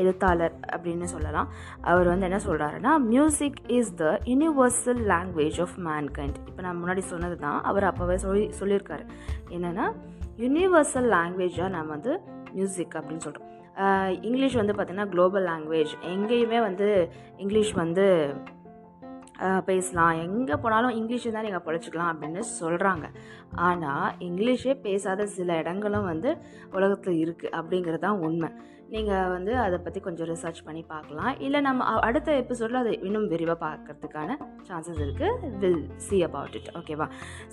எழுத்தாளர் 0.00 0.54
அப்படின்னு 0.74 1.06
சொல்லலாம். 1.12 1.48
அவர் 1.90 2.10
வந்து 2.10 2.26
என்ன 2.28 2.40
சொல்கிறாருன்னா 2.48 2.92
music 3.12 3.58
is 3.78 3.94
the 4.02 4.04
universal 4.30 5.00
language 5.12 5.58
of 5.64 5.76
mankind 5.88 6.36
இப்போ 6.48 6.60
நான் 6.66 6.80
முன்னாடி 6.82 7.04
சொன்னது 7.12 7.38
தான் 7.46 7.58
அவர் 7.70 7.88
அப்போவே 7.90 8.16
சொல்லி 8.26 8.44
சொல்லியிருக்காரு. 8.60 9.06
என்னென்னா 9.56 9.86
யூனிவர்சல் 10.44 11.08
லாங்குவேஜாக 11.16 11.70
நம்ம 11.76 11.90
வந்து 11.96 12.12
மியூசிக் 12.56 12.96
அப்படின்னு 12.98 13.26
சொல்கிறோம் 13.26 13.48
இங்கிலீஷ் 14.28 14.60
வந்து 14.60 14.72
பார்த்திங்கன்னா 14.72 15.10
குளோபல் 15.14 15.46
லாங்குவேஜ் 15.50 15.92
எங்கேயுமே 16.14 16.58
வந்து 16.68 16.88
இங்கிலீஷ் 17.36 17.74
வந்து 17.82 18.06
பேசலாம். 19.68 20.14
எங்கே 20.24 20.56
போனாலும் 20.62 20.96
இங்கிலீஷ் 20.98 21.26
தான் 21.34 21.46
நீங்கள் 21.46 21.62
பழச்சிக்கலாம் 21.66 22.10
அப்படின்னு 22.12 22.40
சொல்கிறாங்க 22.60 23.06
ஆனால் 23.68 24.16
இங்கிலீஷே 24.26 24.72
பேசாத 24.86 25.26
சில 25.36 25.56
இடங்களும் 25.62 26.08
வந்து 26.12 26.30
உலகத்தில் 26.76 27.20
இருக்குது 27.24 27.54
அப்படிங்கிறது 27.58 28.04
தான் 28.06 28.20
உண்மை. 28.26 28.50
நீங்கள் 28.92 29.28
வந்து 29.32 29.52
அதை 29.64 29.76
பற்றி 29.82 29.98
கொஞ்சம் 30.04 30.28
ரிசர்ச் 30.30 30.60
பண்ணி 30.66 30.80
பார்க்கலாம். 30.92 31.34
இல்லை 31.46 31.58
நம்ம 31.66 31.84
அடுத்த 32.06 32.30
எபிசோடில் 32.42 32.78
அதை 32.80 32.92
இன்னும் 33.08 33.26
விரிவாக 33.32 33.58
பார்க்கறதுக்கான 33.66 34.36
சான்சஸ் 34.68 35.00
இருக்குது 35.04 35.50
வில் 35.62 35.84
சி 36.06 36.16
அபவுட் 36.28 36.56
இட் 36.58 36.70
ஓகேவா 36.78 37.06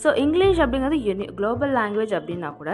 ஸோ 0.04 0.12
இங்கிலீஷ் 0.23 0.62
அப்படிங்கிறது 0.63 0.97
யூனி 1.08 1.26
குளோபல் 1.39 1.73
லாங்குவேஜ் 1.80 2.13
அப்படின்னா 2.19 2.50
கூட 2.62 2.71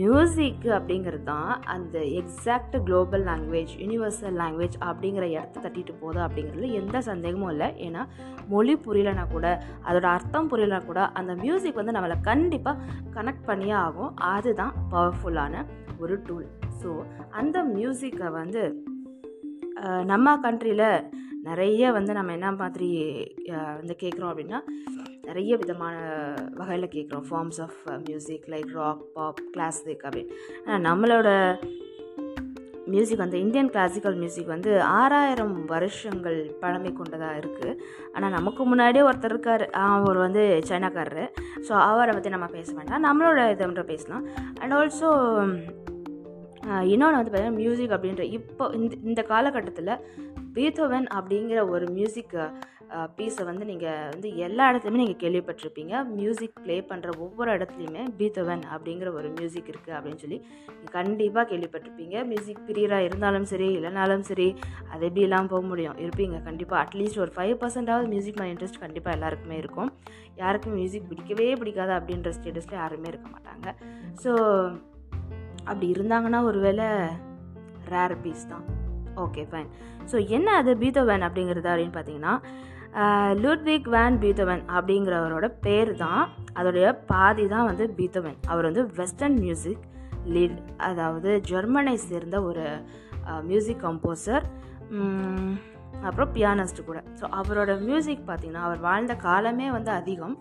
மியூசிக் 0.00 0.66
அப்படிங்கிறது 0.76 1.26
தான் 1.32 1.50
அந்த 1.74 1.96
exact 2.20 2.76
global 2.88 3.24
language 3.30 3.72
universal 3.82 4.38
language 4.42 4.76
அப்படிங்கிற 4.90 5.24
இடத்த 5.36 5.64
தட்டிட்டு 5.66 5.94
போதும் 6.02 6.24
அப்படிங்கிறதுல 6.26 6.70
எந்த 6.80 7.02
சந்தேகமும் 7.10 7.52
இல்லை. 7.54 7.70
ஏன்னா 7.86 8.04
மொழி 8.52 8.76
புரியலைனா 8.86 9.26
கூட 9.34 9.46
அதோட 9.88 10.08
அர்த்தம் 10.16 10.50
புரியலைனா 10.52 10.80
கூட 10.90 11.02
அந்த 11.20 11.34
மியூசிக் 11.44 11.80
வந்து 11.80 11.96
நம்மளை 11.98 12.18
கண்டிப்பாக 12.30 12.76
கனெக்ட் 13.18 13.48
பண்ணியே 13.50 13.76
ஆகும். 13.86 14.14
அதுதான் 14.34 14.74
பவர்ஃபுல்லான 14.94 15.64
ஒரு 16.04 16.16
டூல் 16.28 16.46
ஸோ 16.82 16.90
அந்த 17.40 17.56
மியூசிக்கை 17.76 18.30
வந்து 18.40 18.64
நம்ம 20.12 20.36
கண்ட்ரியில் 20.44 20.88
நிறைய 21.48 21.90
வந்து 21.96 22.12
நம்ம 22.18 22.32
என்ன 22.32 22.48
மாதிரி 22.60 22.90
வந்து 23.80 23.94
கேட்குறோம் 24.02 24.30
அப்படின்னா 24.30 24.60
நிறைய 25.28 25.52
விதமான 25.62 25.96
வகையில் 26.60 26.94
கேட்குறோம் 26.94 27.26
forms 27.28 27.60
of 27.64 27.78
music 28.06 28.46
like 28.52 28.70
rock 28.80 29.02
pop 29.16 29.42
classic 29.54 30.04
அப்படின்னு. 30.06 30.34
ஆனால் 30.64 30.84
நம்மளோட 30.88 31.28
மியூசிக் 32.94 33.22
வந்து 33.22 33.38
இந்தியன் 33.44 33.70
கிளாசிக்கல் 33.74 34.18
மியூசிக் 34.20 34.52
வந்து 34.54 34.72
ஆறாயிரம் 34.98 35.56
வருஷங்கள் 35.72 36.38
பழமை 36.60 36.92
கொண்டதாக 36.92 37.40
இருக்குது 37.40 37.78
ஆனால் 38.14 38.34
நமக்கு 38.36 38.64
முன்னாடியே 38.70 39.06
ஒருத்தர் 39.08 39.34
இருக்கார். 39.34 39.64
அவர் 39.96 40.18
வந்து 40.24 40.44
சைனாக்காரரு. 40.68 41.24
ஸோ 41.68 41.72
அவரை 41.88 42.12
பற்றி 42.12 42.32
நம்ம 42.34 42.48
பேச 42.56 42.68
வேண்டாம். 42.78 43.06
நம்மளோட 43.08 43.50
இதை 43.54 43.84
பேசலாம். 43.92 44.26
அண்ட் 44.60 44.76
ஆல்சோ 44.78 45.10
இன்னொன்று 46.92 47.18
வந்து 47.18 47.32
பார்த்திங்கன்னா 47.32 47.60
மியூசிக் 47.62 47.96
அப்படின்ற 47.96 48.24
இப்போ 48.38 48.64
இந்த 48.78 48.94
இந்த 49.10 49.22
காலகட்டத்தில் 49.32 49.92
பீத்தோவன் 50.56 51.06
அப்படிங்கிற 51.18 51.60
ஒரு 51.74 51.86
மியூசிக் 51.98 52.34
பீஸை 53.16 53.44
வந்து 53.48 53.64
நீங்கள் 53.70 54.10
வந்து 54.12 54.28
எல்லா 54.46 54.64
இடத்துலையுமே 54.70 55.00
நீங்கள் 55.02 55.20
கேள்விப்பட்டிருப்பீங்க. 55.22 55.94
மியூசிக் 56.18 56.60
ப்ளே 56.64 56.76
பண்ணுற 56.90 57.10
ஒவ்வொரு 57.24 57.50
இடத்துலையுமே 57.56 58.02
பீத்தோவன் 58.18 58.62
அப்படிங்கிற 58.74 59.08
ஒரு 59.18 59.28
மியூசிக் 59.38 59.70
இருக்குது 59.72 59.96
அப்படின்னு 59.96 60.22
சொல்லி 60.24 60.38
கண்டிப்பாக 60.96 61.44
கேள்விப்பட்டிருப்பீங்க. 61.50 62.16
மியூசிக் 62.30 62.62
பிரியராக 62.68 63.08
இருந்தாலும் 63.08 63.48
சரி 63.52 63.68
இல்லைனாலும் 63.78 64.24
சரி 64.30 64.48
அது 64.92 65.02
எப்படிலாம் 65.10 65.50
போக 65.52 65.62
முடியும் 65.72 65.98
இருப்பீங்க 66.04 66.38
கண்டிப்பாக 66.48 66.82
அட்லீஸ்ட் 66.84 67.22
ஒரு 67.24 67.34
ஃபைவ் 67.36 67.56
பர்சன்டாவது 67.62 68.08
மியூசிக் 68.14 68.40
மேலே 68.40 68.52
இன்ட்ரெஸ்ட் 68.54 68.82
கண்டிப்பாக 68.84 69.18
எல்லாருக்குமே 69.18 69.58
இருக்கும். 69.62 69.90
யாருக்கும் 70.42 70.76
மியூசிக் 70.80 71.08
பிடிக்கவே 71.12 71.48
பிடிக்காது 71.62 71.94
அப்படின்ற 72.00 72.32
ஸ்டேட்டஸில் 72.38 72.82
யாருமே 72.82 73.10
இருக்க 73.14 73.28
மாட்டாங்க. 73.34 73.66
ஸோ 74.24 74.32
அப்படி 75.68 75.86
இருந்தாங்கன்னா 75.94 76.40
ஒருவேளை 76.50 76.86
ரேர் 77.92 78.16
பீஸ் 78.24 78.46
தான். 78.52 78.64
ஓகே 79.24 79.42
ஃபைன் 79.50 79.68
ஸோ 80.10 80.16
என்ன 80.36 80.48
அது 80.60 80.70
பீத்தோவன் 80.82 81.24
அப்படிங்கிறது 81.26 81.68
அப்படின்னு 81.72 81.96
பார்த்தீங்கன்னா 81.98 82.34
லூட்விக் 83.42 83.88
வேன் 83.94 84.16
பீத்தோவன் 84.22 84.62
அப்படிங்கிறவரோட 84.76 85.46
பேர் 85.64 85.90
தான் 86.04 86.22
அதோடைய 86.58 86.86
பாதி 87.10 87.44
தான் 87.54 87.66
வந்து 87.70 87.84
பீத்தோவன் 87.98 88.38
அவர் 88.52 88.68
வந்து 88.68 88.84
வெஸ்டர்ன் 88.98 89.38
மியூசிக் 89.44 89.82
லீட் 90.34 90.58
அதாவது 90.88 91.32
ஜெர்மனை 91.50 91.96
சேர்ந்த 92.10 92.36
ஒரு 92.50 92.66
மியூசிக் 93.50 93.82
கம்போசர் 93.86 94.46
அப்புறம் 96.06 96.30
பியானஸ்ட் 96.36 96.80
கூட. 96.88 96.98
ஸோ 97.18 97.24
அவரோட 97.40 97.72
மியூசிக் 97.88 98.24
பார்த்திங்கன்னா 98.28 98.64
அவர் 98.68 98.80
வாழ்ந்த 98.88 99.14
காலமே 99.26 99.68
வந்து 99.76 99.90
அதிகம். 100.00 100.36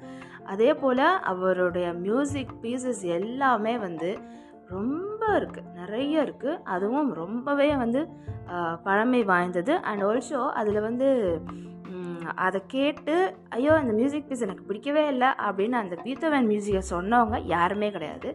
அதே 0.53 0.71
போல் 0.81 1.05
அவருடைய 1.31 1.87
மியூசிக் 2.05 2.51
பீசஸ் 2.63 3.03
எல்லாமே 3.17 3.73
வந்து 3.87 4.09
ரொம்ப 4.73 5.21
இருக்குது 5.39 5.71
நிறைய 5.79 6.25
இருக்குது 6.25 6.59
அதுவும் 6.73 7.09
ரொம்பவே 7.21 7.69
வந்து 7.83 8.01
பழமை 8.87 9.21
வாய்ந்தது. 9.31 9.73
அண்ட் 9.89 10.03
ஆல்சோ 10.09 10.41
அதில் 10.59 10.85
வந்து 10.87 11.07
அதை 12.45 12.59
கேட்டு 12.73 13.15
ஐயோ 13.55 13.73
அந்த 13.79 13.91
மியூசிக் 13.99 14.27
பீஸ் 14.29 14.45
எனக்கு 14.45 14.67
பிடிக்கவே 14.69 15.03
இல்லை 15.13 15.29
அப்படின்னு 15.47 15.77
அந்த 15.81 15.95
பீத்தவன் 16.05 16.49
மியூசிக்கை 16.51 16.81
சொன்னவங்க 16.93 17.37
யாருமே 17.53 17.89
கிடையாது. 17.95 18.29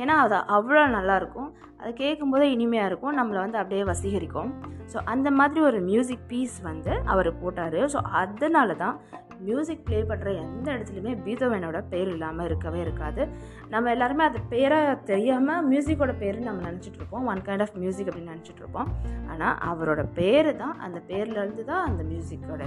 ஏன்னா 0.00 0.14
அது 0.24 0.36
அவ்வளோ 0.56 0.82
நல்லாயிருக்கும் 0.96 1.48
அதை 1.80 1.90
கேட்கும்போதே 2.02 2.46
இனிமையாக 2.56 2.90
இருக்கும். 2.90 3.16
நம்மளை 3.20 3.38
வந்து 3.44 3.60
அப்படியே 3.60 3.84
வசீகரிக்கும். 3.92 4.50
ஸோ 4.92 4.98
அந்த 5.12 5.28
மாதிரி 5.38 5.60
ஒரு 5.70 5.78
மியூசிக் 5.88 6.28
பீஸ் 6.32 6.58
வந்து 6.68 6.92
அவர் 7.12 7.30
போட்டார். 7.42 7.80
ஸோ 7.94 8.00
அதனால 8.22 8.74
தான் 8.84 8.96
மியூசிக் 9.46 9.84
ப்ளே 9.86 9.98
பண்ணுற 10.10 10.28
எந்த 10.44 10.66
இடத்துலையுமே 10.74 11.12
பீத்தோவனோட 11.26 11.78
பேர் 11.92 12.10
இல்லாமல் 12.14 12.46
இருக்கவே 12.48 12.80
இருக்காது. 12.86 13.22
நம்ம 13.74 13.90
எல்லாருமே 13.94 14.24
அது 14.28 14.40
பேரை 14.52 14.78
தெரியாமல் 15.10 15.66
மியூசிக்கோட 15.70 16.14
பேர் 16.22 16.38
நம்ம 16.48 16.64
நினச்சிட்டு 16.68 17.00
இருப்போம். 17.00 17.26
ஒன் 17.32 17.42
கைண்ட் 17.48 17.64
ஆஃப் 17.66 17.76
மியூசிக் 17.82 18.10
அப்படின்னு 18.10 18.34
நினச்சிட்டு 18.34 18.62
இருப்போம். 18.64 18.90
ஆனால் 19.32 19.56
அவரோட 19.70 20.04
பேர் 20.20 20.50
தான் 20.62 20.76
அந்த 20.86 21.00
பேர்லேருந்து 21.10 21.64
தான் 21.72 21.84
அந்த 21.90 22.04
மியூசிக்கோட 22.12 22.62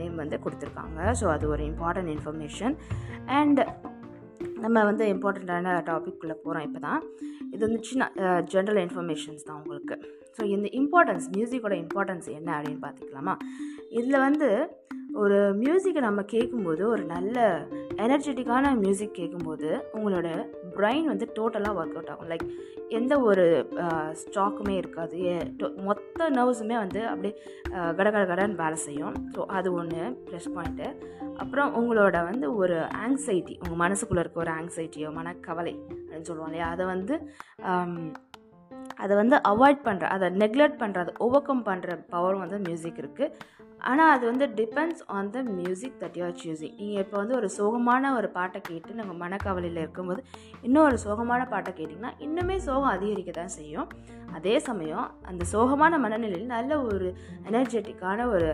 நேம் 0.00 0.20
வந்து 0.22 0.36
கொடுத்துருக்காங்க. 0.44 1.00
ஸோ 1.20 1.24
அது 1.36 1.44
ஒரு 1.54 1.62
இம்பார்ட்டன்ட் 1.72 2.12
இன்ஃபர்மேஷன் 2.16 2.76
அண்ட் 3.38 3.62
நம்ம 4.64 4.76
வந்து 4.90 5.04
இம்பார்ட்டண்ட்டான 5.14 5.74
டாபிக்குள்ளே 5.88 6.36
போகிறோம் 6.44 6.64
இப்போ 6.68 6.80
தான் 6.86 7.02
இது 7.54 7.60
வந்து 7.66 7.80
சின்ன 7.88 8.04
ஜென்ரல் 8.52 8.80
இன்ஃபர்மேஷன்ஸ் 8.84 9.46
தான் 9.48 9.58
உங்களுக்கு. 9.60 9.96
ஸோ 10.36 10.42
இந்த 10.54 10.68
இம்பார்ட்டன்ஸ் 10.80 11.28
மியூசிக்கோட 11.36 11.76
இம்பார்ட்டன்ஸ் 11.84 12.28
என்ன 12.38 12.50
அப்படின்னு 12.58 12.84
பார்த்துக்கலாமா? 12.86 13.36
இதில் 13.98 14.24
வந்து 14.26 14.48
ஒரு 15.22 15.36
மியூசிக்கை 15.60 16.00
நம்ம 16.06 16.20
கேட்கும்போது 16.32 16.82
ஒரு 16.92 17.02
நல்ல 17.12 17.36
எனர்ஜெட்டிக்கான 18.04 18.72
மியூசிக் 18.84 19.18
கேட்கும்போது 19.18 19.68
உங்களோட 19.96 20.28
பிரெயின் 20.76 21.10
வந்து 21.10 21.26
டோட்டலாக 21.36 21.78
ஒர்க் 21.80 21.96
அவுட் 21.98 22.10
ஆகும். 22.12 22.30
லைக் 22.32 22.46
எந்த 22.98 23.14
ஒரு 23.28 23.44
ஸ்டாக்குமே 24.22 24.74
இருக்காது. 24.80 25.18
மொத்த 25.88 26.28
நர்வ்ஸுமே 26.38 26.76
வந்து 26.84 27.00
அப்படியே 27.12 27.34
கட 27.98 28.08
கட 28.10 28.24
கடன்னு 28.32 28.60
வேலை 28.62 28.78
செய்யும். 28.86 29.14
ஸோ 29.36 29.40
அது 29.58 29.68
ஒன்று 29.80 30.02
ப்ளஸ் 30.26 30.50
பாயிண்ட்டு 30.56 30.88
அப்புறம் 31.42 31.70
உங்களோட 31.80 32.16
வந்து 32.30 32.48
ஒரு 32.62 32.76
ஆங்ஸைட்டி 33.04 33.54
உங்கள் 33.62 33.82
மனசுக்குள்ளே 33.84 34.24
இருக்க 34.24 34.44
ஒரு 34.46 34.54
ஆங்ஸைட்டியோ 34.58 35.10
மனக்கவலை 35.20 35.74
அப்படின்னு 35.94 36.28
சொல்லுவோம் 36.30 36.50
இல்லையா? 36.50 36.68
அதை 36.74 36.84
வந்து 36.94 37.14
அதை 38.98 39.16
வந்து 39.16 39.36
அவாய்ட் 39.44 39.84
பண்ணுற 39.84 40.04
அதை 40.06 40.28
நெக்லெக்ட் 40.30 40.80
பண்ணுற 40.80 40.98
அதை 40.98 41.14
ஓவர் 41.18 41.42
கம் 41.42 41.66
பண்ணுற 41.66 41.98
பவரும் 42.10 42.40
வந்து 42.40 42.58
மியூசிக் 42.58 42.98
இருக்குது 42.98 43.34
ஆனால் 43.80 44.10
அது 44.16 44.24
வந்து 44.26 44.46
depends 44.54 45.02
on 45.08 45.30
the 45.30 45.42
music 45.42 45.96
that 46.02 46.16
you're 46.16 46.36
choosing 46.42 46.76
நீங்கள் 46.76 47.02
இப்போ 47.04 47.16
வந்து 47.16 47.34
ஒரு 47.34 47.48
சோகமான 47.56 48.12
ஒரு 48.16 48.28
பாட்டை 48.28 48.60
கேட்டு 48.60 48.94
நம்ம 48.94 49.12
மனக்கவலையில் 49.24 49.76
இருக்கும்போது 49.76 50.20
இன்னும் 50.62 50.84
ஒரு 50.84 50.98
சோகமான 51.04 51.48
பாட்டை 51.48 51.72
கேட்டிங்கன்னா 51.72 52.12
இன்னுமே 52.18 52.56
சோகம் 52.56 52.84
அதிகரிக்க 52.84 53.30
தான் 53.30 53.48
செய்யும். 53.48 53.88
அதே 54.34 54.58
சமயம் 54.58 55.10
அந்த 55.22 55.44
சோகமான 55.52 55.98
மனநிலையில் 55.98 56.46
நல்ல 56.46 56.80
ஒரு 56.82 57.08
எனர்ஜெட்டிக்கான 57.50 58.26
ஒரு 58.26 58.48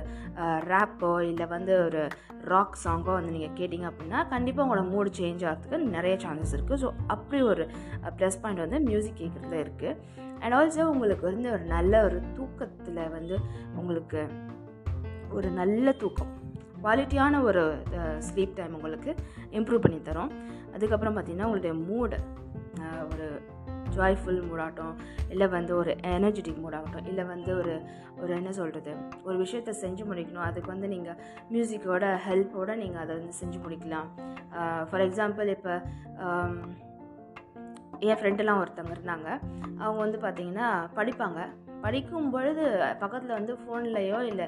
ரேப்போ 0.67 1.23
இல்லை 1.23 1.47
வந்து 1.47 1.85
ஒரு 1.85 2.03
ராக் 2.45 2.77
சாங்கோ 2.85 3.13
வந்து 3.13 3.33
நீங்கள் 3.33 3.57
கேட்டிங்க 3.61 3.87
அப்படின்னா 3.91 4.29
கண்டிப்பாக 4.29 4.65
உங்களோட 4.67 4.85
மூடு 4.89 5.11
சேஞ்ச் 5.11 5.45
ஆகிறதுக்கு 5.45 5.95
நிறைய 5.97 6.17
சான்சஸ் 6.17 6.53
இருக்குது 6.53 6.81
ஸோ 6.85 6.91
அப்படி 7.07 7.43
ஒரு 7.43 7.67
ப்ளஸ் 8.19 8.41
பாயிண்ட் 8.43 8.61
வந்து 8.61 8.81
மியூசிக் 8.81 9.21
கேட்குறதுல 9.23 9.63
இருக்குது 9.65 10.29
அண்ட் 10.43 10.55
ஆல்சோ 10.59 10.87
உங்களுக்கு 10.95 11.25
வந்து 11.31 11.49
ஒரு 11.57 11.65
நல்ல 11.75 12.03
ஒரு 12.09 12.19
தூக்கத்தில் 12.37 13.03
வந்து 13.17 13.37
உங்களுக்கு 13.81 14.23
ஒரு 15.39 15.49
நல்ல 15.61 15.93
தூக்கம். 16.03 16.33
குவாலிட்டியான 16.83 17.41
ஒரு 17.49 17.63
ஸ்லீப் 18.29 18.57
டைம் 18.59 18.77
உங்களுக்கு 18.79 19.11
இம்ப்ரூவ் 19.59 19.85
பண்ணி 19.87 20.01
தரும். 20.11 20.33
அதுக்கப்புறம் 20.75 21.17
பார்த்திங்கன்னா 21.17 21.49
உங்களுடைய 21.49 21.75
மூடு 21.89 22.19
ஒரு 23.11 23.27
ஜாய்ஃபுல் 23.97 24.41
மூடாகட்டும் 24.49 24.95
இல்லை 25.33 25.47
வந்து 25.55 25.73
ஒரு 25.79 25.93
எனர்ஜெட்டிக் 26.17 26.61
மூடாகட்டும் 26.65 27.09
இல்லை 27.11 27.25
வந்து 27.31 27.51
ஒரு 27.61 27.73
ஒரு 28.23 28.33
என்ன 28.39 28.51
சொல்கிறது 28.59 28.93
ஒரு 29.29 29.37
விஷயத்தை 29.43 29.73
செஞ்சு 29.83 30.05
முடிக்கணும். 30.11 30.47
அதுக்கு 30.49 30.71
வந்து 30.75 30.89
நீங்கள் 30.95 31.19
மியூசிக்கோட 31.53 32.05
ஹெல்ப்போடு 32.27 32.75
நீங்கள் 32.83 33.03
அதை 33.03 33.13
வந்து 33.19 33.35
செஞ்சு 33.41 33.59
முடிக்கலாம். 33.65 34.09
ஃபார் 34.89 35.05
எக்ஸாம்பிள் 35.07 35.51
இப்போ 35.57 35.75
என் 38.09 38.19
ஃப்ரெண்டுலாம் 38.21 38.61
ஒருத்தவங்க 38.63 38.95
இருந்தாங்க. 38.97 39.29
அவங்க 39.83 39.99
வந்து 40.05 40.19
பார்த்திங்கன்னா 40.25 40.69
படிப்பாங்க. 40.99 41.41
படிக்கும் 41.85 42.31
பொழுது 42.33 42.65
பக்கத்தில் 43.03 43.37
வந்து 43.39 43.53
ஃபோன்லேயோ 43.61 44.19
இல்லை 44.31 44.47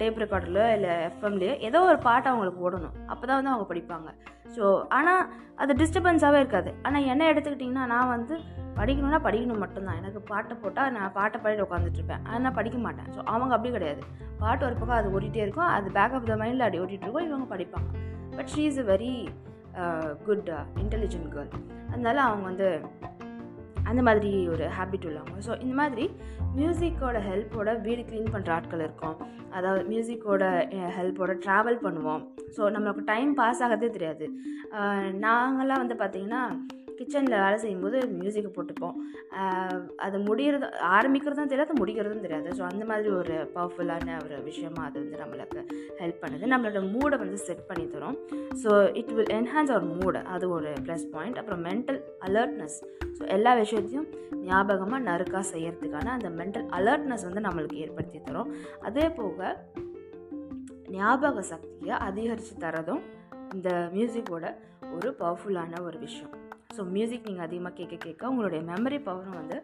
டேப் 0.00 0.20
ரெக்கார்டர்லையோ 0.22 0.68
இல்லை 0.76 0.92
எஃப்எம்லேயோ 1.08 1.54
ஏதோ 1.68 1.78
ஒரு 1.90 1.98
பாட்டு 2.06 2.28
அவங்களுக்கு 2.30 2.64
ஓடணும். 2.66 2.96
அப்போ 3.12 3.24
தான் 3.26 3.38
வந்து 3.40 3.52
அவங்க 3.52 3.66
படிப்பாங்க. 3.72 4.10
ஸோ 4.56 4.64
ஆனால் 4.98 5.22
அது 5.62 5.72
டிஸ்டர்பன்ஸாகவே 5.82 6.38
இருக்காது. 6.42 6.70
ஆனால் 6.86 7.08
என்ன 7.12 7.22
எடுத்துக்கிட்டிங்கன்னா 7.32 7.86
நான் 7.94 8.12
வந்து 8.16 8.36
படிக்கணும்னா 8.78 9.20
படிக்கணும் 9.26 9.62
மட்டும்தான். 9.64 9.98
எனக்கு 10.00 10.20
பாட்டை 10.30 10.54
போட்டால் 10.62 10.92
நான் 10.96 11.14
பாட்டை 11.18 11.38
பாடிட்டு 11.40 11.66
உட்காந்துட்ருப்பேன் 11.66 12.22
ஆனால் 12.26 12.44
நான் 12.46 12.58
படிக்க 12.58 12.78
மாட்டேன். 12.86 13.08
ஸோ 13.14 13.20
அவங்க 13.34 13.52
அப்படி 13.56 13.72
கிடையாது. 13.76 14.02
பாட்டு 14.42 14.66
ஒரு 14.68 14.76
பக்கம் 14.80 14.98
அது 15.00 15.14
ஓடிட்டே 15.16 15.42
இருக்கும். 15.46 15.70
அது 15.76 15.88
பேக் 15.98 16.14
ஆஃப் 16.18 16.28
த 16.32 16.36
மைண்டில் 16.42 16.66
அப்படி 16.66 16.82
ஓடிட்டு 16.84 17.06
இருக்கும். 17.06 17.28
இவங்க 17.30 17.48
படிப்பாங்க. 17.54 17.90
But 18.36 18.50
she 18.54 18.64
is 18.70 18.80
a 18.84 18.86
very 18.92 19.12
good 20.26 20.50
intelligent 20.82 21.30
girl 21.36 21.52
அதனால 21.92 22.16
அவங்க 22.28 22.44
வந்து 22.50 22.68
அந்த 23.90 24.00
மாதிரி 24.06 24.32
ஒரு 24.54 24.64
ஹேபிட் 24.76 25.06
உள்ளவங்க. 25.08 25.36
ஸோ 25.46 25.52
இந்த 25.64 25.74
மாதிரி 25.80 26.04
மியூசிக்கோட 26.58 27.18
ஹெல்ப்போட 27.28 27.70
வீடு 27.86 28.02
க்ளீன் 28.08 28.32
பண்ணுற 28.34 28.50
ஆட்கள் 28.56 28.82
இருக்கும். 28.86 29.16
அதாவது 29.56 29.82
மியூசிக்கோட 29.92 30.44
ஹெல்ப்போட 30.96 31.32
ட்ராவல் 31.44 31.78
பண்ணுவோம். 31.86 32.22
ஸோ 32.56 32.62
நம்மளுக்கு 32.74 33.02
டைம் 33.12 33.32
பாஸ் 33.40 33.62
ஆகிறதே 33.64 33.90
தெரியாது. 33.96 34.26
நாங்களாம் 35.26 35.82
வந்து 35.84 35.96
பார்த்திங்கன்னா 36.02 36.42
கிச்சனில் 37.00 37.36
வேலை 37.44 37.58
செய்யும்போது 37.64 37.98
மியூசிக்கை 38.20 38.50
போட்டுப்போம். 38.56 38.96
அது 40.06 40.16
முடிகிறது 40.28 40.66
ஆரம்பிக்கிறதும் 40.96 41.52
தெரியாது 41.52 41.78
முடிக்கிறதும் 41.80 42.24
தெரியாது. 42.26 42.48
ஸோ 42.58 42.62
அந்த 42.70 42.84
மாதிரி 42.90 43.10
ஒரு 43.20 43.34
பவர்ஃபுல்லான 43.56 44.16
ஒரு 44.24 44.38
விஷயமாக 44.48 44.86
அது 44.88 44.98
வந்து 45.02 45.20
நம்மளுக்கு 45.22 45.60
ஹெல்ப் 46.00 46.22
பண்ணுது. 46.24 46.52
நம்மளோட 46.54 46.82
மூடை 46.94 47.18
வந்து 47.24 47.38
செட் 47.46 47.66
பண்ணி 47.70 47.86
தரும். 47.94 48.18
So 48.62 48.70
it 49.02 49.12
will 49.18 49.32
enhance 49.38 49.72
our 49.74 49.86
mood 49.98 50.22
அது 50.34 50.48
ஒரு 50.56 50.72
ப்ளஸ் 50.86 51.06
பாயிண்ட் 51.14 51.40
அப்புறம் 51.42 51.62
மென்டல் 51.68 52.00
அலர்ட்னஸ் 52.28 52.78
ஸோ 53.18 53.22
எல்லா 53.36 53.52
விஷயத்தையும் 53.62 54.08
ஞாபகமாக 54.48 55.00
நறுக்காக 55.08 55.44
செய்கிறதுக்கான 55.52 56.12
அந்த 56.16 56.28
மென்டல் 56.40 56.66
அலர்ட்னஸ் 56.78 57.26
வந்து 57.28 57.42
நம்மளுக்கு 57.46 57.80
ஏற்படுத்தி 57.84 58.20
தரும். 58.28 58.50
அதே 58.88 59.06
போக 59.20 59.56
ஞாபக 60.96 61.42
சக்தியை 61.52 61.96
அதிகரித்து 62.08 62.54
தரதும் 62.66 63.02
இந்த 63.56 63.70
மியூசிக்கோட 63.96 64.46
ஒரு 64.96 65.08
பவர்ஃபுல்லான 65.20 65.82
ஒரு 65.88 65.98
விஷயம். 66.06 66.32
ஸோ 66.76 66.82
மியூசிக் 66.96 67.28
நீங்கள் 67.28 67.46
அதிகமாக 67.46 67.74
கேட்க 67.78 67.96
கேட்க 68.06 68.32
உங்களுடைய 68.32 68.60
மெமரி 68.72 68.98
பவரும் 69.08 69.38
வந்து 69.40 69.58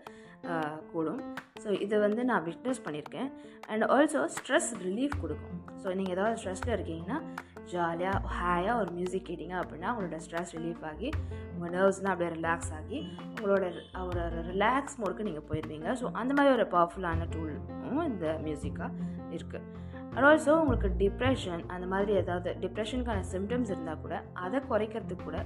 கூடும். 0.92 1.20
ஸோ 1.62 1.68
இதை 1.84 1.96
வந்து 2.06 2.22
நான் 2.30 2.44
விட்னஸ் 2.48 2.82
பண்ணியிருக்கேன். 2.86 3.28
அண்ட் 3.70 3.84
ஆல்சோ 3.94 4.20
ஸ்ட்ரெஸ் 4.36 4.70
ரிலீஃப் 4.86 5.14
கொடுக்கும். 5.22 5.60
ஸோ 5.82 5.94
நீங்கள் 5.98 6.14
ஏதாவது 6.16 6.38
ஸ்ட்ரெஸ்ஸில் 6.40 6.74
இருக்கீங்கன்னா 6.76 7.18
ஜாலியாக 7.72 8.18
ஹாயாக 8.38 8.80
ஒரு 8.80 8.90
மியூசிக் 8.98 9.26
கேட்டிங்க 9.28 9.54
அப்படின்னா 9.60 9.88
உங்களோட 9.92 10.18
ஸ்ட்ரெஸ் 10.26 10.52
ரிலீஃப் 10.56 10.84
ஆகி 10.90 11.08
உங்கள் 11.54 11.72
நர்வ்ஸ்லாம் 11.74 12.12
அப்படியே 12.12 12.32
ரிலாக்ஸ் 12.36 12.72
ஆகி 12.78 12.98
உங்களோட 13.30 13.64
ஒரு 14.08 14.22
ரிலாக்ஸ் 14.50 14.98
மோடுக்கு 15.00 15.28
நீங்கள் 15.28 15.48
போயிடுவீங்க 15.50 15.90
ஸோ 16.02 16.08
அந்த 16.20 16.32
மாதிரி 16.38 16.54
ஒரு 16.58 16.66
பவர்ஃபுல்லான 16.76 17.28
டூலும் 17.34 18.04
இந்த 18.10 18.26
மியூசிக்காக 18.46 18.90
இருக்குது 19.32 19.64
அண்ட் 20.10 20.26
ஆல்சோ 20.28 20.52
உங்களுக்கு 20.62 20.88
டிப்ரெஷன் 21.02 21.62
அந்த 21.74 21.86
மாதிரி 21.94 22.12
ஏதாவது 22.22 22.50
டிப்ரெஷனுக்கான 22.64 23.24
சிம்டம்ஸ் 23.32 23.72
இருந்தால் 23.74 24.02
கூட 24.04 24.14
அதை 24.44 24.60
குறைக்கிறதுக்கு 24.70 25.26
கூட 25.28 25.40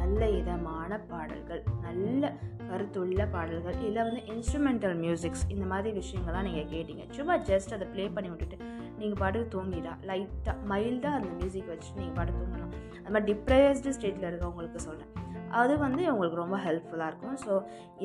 நல்ல 0.00 0.28
இதமான 0.40 0.98
பாடல்கள் 1.12 1.62
நல்ல 1.86 2.32
கருத்துள்ள 2.70 3.22
பாடல்கள் 3.34 3.78
இல்லை 3.86 4.02
வந்து 4.08 4.20
இன்ஸ்ட்ருமெண்டல் 4.32 4.96
மியூசிக்ஸ் 5.04 5.44
இந்த 5.54 5.64
மாதிரி 5.72 5.90
விஷயங்கள்லாம் 6.00 6.46
நீங்கள் 6.48 6.70
கேட்டீங்க. 6.74 7.04
சும்மா 7.16 7.36
ஜஸ்ட் 7.50 7.74
அதை 7.76 7.86
ப்ளே 7.94 8.04
பண்ணி 8.16 8.30
விட்டுட்டு 8.32 8.58
நீங்கள் 9.00 9.20
பாட்டுக்கு 9.22 9.52
தூங்கிடா 9.54 9.94
லைட்டாக 10.10 10.56
மைல்டாக 10.72 11.18
அந்த 11.20 11.30
மியூசிக் 11.40 11.72
வச்சு 11.74 11.90
நீங்கள் 12.00 12.16
பாட்டு 12.18 12.38
தூங்கலாம். 12.40 12.74
அது 13.02 13.12
மாதிரி 13.14 13.28
டிப்ரெஸ்டு 13.30 13.96
ஸ்டேட்டில் 13.98 14.28
இருக்கவங்களுக்கு 14.30 14.80
சொல்கிறேன் 14.88 15.19
அது 15.60 15.74
வந்து 15.84 16.02
உங்களுக்கு 16.12 16.42
ரொம்ப 16.42 16.58
ஹெல்ப்ஃபுல்லாக 16.66 17.10
இருக்கும். 17.12 17.36
ஸோ 17.44 17.52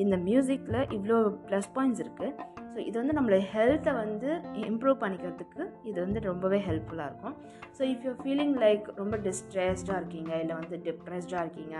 இந்த 0.02 0.16
மியூசிக்கில் 0.28 0.80
இவ்வளோ 0.96 1.16
ப்ளஸ் 1.48 1.70
பாயிண்ட்ஸ் 1.76 2.02
இருக்குது 2.04 2.54
ஸோ 2.72 2.80
இது 2.88 2.96
வந்து 3.00 3.14
நம்மளோட 3.16 3.42
ஹெல்த்தை 3.52 3.92
வந்து 4.02 4.30
இம்ப்ரூவ் 4.70 4.96
பண்ணிக்கிறதுக்கு 5.02 5.62
இது 5.90 5.98
வந்து 6.04 6.20
ரொம்பவே 6.30 6.58
ஹெல்ப்ஃபுல்லாக 6.68 7.10
இருக்கும். 7.10 7.36
So 7.76 7.82
if 7.92 8.04
you 8.06 8.12
feeling 8.22 8.54
like 8.64 8.86
ரொம்ப 9.00 9.16
டிஸ்ட்ரெஸ்டாக 9.26 10.00
இருக்கீங்க 10.00 10.32
இல்லை 10.42 10.56
வந்து 10.60 10.78
டிப்ரெஸ்டாக 10.88 11.44
இருக்கீங்க 11.44 11.76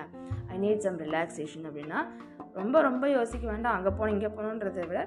ஐ 0.53 0.59
நீட் 0.65 0.85
சம் 0.87 0.99
ரிலாக்ஸேஷன் 1.07 1.67
அப்படின்னா 1.71 2.01
ரொம்ப 2.61 2.81
ரொம்ப 2.89 3.05
யோசிக்க 3.19 3.45
வேண்டாம். 3.53 3.77
அங்கே 3.79 3.93
போகணும் 3.99 4.15
இங்கே 4.17 4.33
போகணுன்றதை 4.37 4.87
விட 4.93 5.03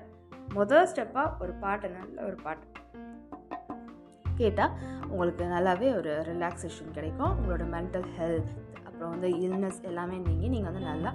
முதல் 0.59 0.87
ஸ்டெப்பாக 0.91 1.33
ஒரு 1.43 1.53
பாட்டு 1.63 1.89
நல்ல 1.97 2.17
ஒரு 2.29 2.37
பாட்டு. 2.45 2.65
கேட்டால் 4.39 4.73
உங்களுக்கு 5.11 5.43
நல்லாவே 5.53 5.87
ஒரு 5.99 6.11
ரிலாக்ஸேஷன் 6.31 6.95
கிடைக்கும். 6.97 7.31
உங்களோட 7.37 7.63
மென்டல் 7.75 8.07
ஹெல்த் 8.17 8.51
அப்புறம் 8.99 9.19
வந்து 9.19 9.29
இல்னஸ் 9.43 9.77
எல்லாமே 9.89 10.15
நீங்கி 10.25 10.47
நீங்கள் 10.53 10.69
வந்து 10.69 10.87
நல்லா 10.87 11.11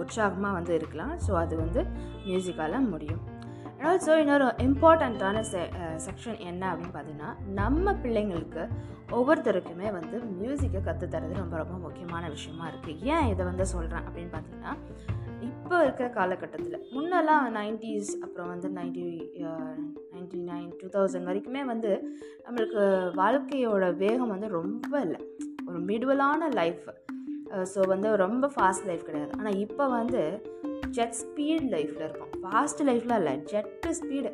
உற்சாகமாக 0.00 0.56
வந்து 0.56 0.72
இருக்கலாம். 0.78 1.12
ஸோ 1.26 1.30
அது 1.42 1.54
வந்து 1.60 1.80
மியூசிக்கால் 2.26 2.74
முடியும். 2.94 3.22
அண்ட் 3.68 3.86
ஆல்சோ 3.90 4.14
இன்னொரு 4.22 4.46
இம்பார்ட்டண்ட்டான 4.64 5.40
செ 5.50 5.60
செக்ஷன் 6.06 6.36
என்ன 6.50 6.62
அப்படின்னு 6.72 6.94
பார்த்தீங்கன்னா 6.96 7.30
நம்ம 7.60 7.94
பிள்ளைங்களுக்கு 8.02 8.62
ஒவ்வொருத்தருக்குமே 9.16 9.88
வந்து 9.96 10.16
மியூசிக்கை 10.40 10.80
கற்றுத்தரது 10.88 11.40
ரொம்ப 11.40 11.56
ரொம்ப 11.62 11.76
முக்கியமான 11.84 12.28
விஷயமா 12.34 12.66
இருக்குது 12.72 12.98
ஏன் 13.14 13.30
இதை 13.32 13.46
வந்து 13.50 13.66
சொல்கிறேன் 13.74 14.04
அப்படின்னு 14.08 14.32
பார்த்தீங்கன்னா 14.34 14.74
இப்போ 15.48 15.76
இருக்கிற 15.84 16.08
காலகட்டத்தில் 16.18 16.84
முன்னெல்லாம் 16.94 17.46
நைன்டிஸ் 17.58 18.12
அப்புறம் 18.24 18.50
வந்து 18.52 18.70
ninety 18.78 19.06
ninety 20.14 20.40
nine 20.50 20.68
two 20.82 20.90
thousand 20.98 21.30
வரைக்குமே 21.30 21.64
வந்து 21.72 21.92
நம்மளுக்கு 22.46 22.82
வாழ்க்கையோட 23.22 23.88
வேகம் 24.04 24.34
வந்து 24.34 24.50
ரொம்ப 24.60 24.92
இல்லை. 25.06 25.22
ஒரு 25.68 25.80
மிடுவலான 25.88 26.48
லைஃப் 26.58 26.86
ஸோ 27.72 27.80
வந்து 27.92 28.08
ரொம்ப 28.24 28.50
ஃபாஸ்ட் 28.54 28.86
லைஃப் 28.90 29.06
கிடையாது. 29.08 29.32
ஆனால் 29.38 29.58
இப்போ 29.64 29.84
வந்து 29.98 30.22
ஜெட் 30.96 31.16
ஸ்பீட் 31.22 31.66
லைஃப்பில் 31.74 32.04
இருக்கும். 32.08 32.32
ஃபாஸ்ட் 32.42 32.82
லைஃப்லாம் 32.88 33.20
இல்லை 33.22 33.34
ஜெட்டு 33.52 33.90
ஸ்பீடு 33.98 34.30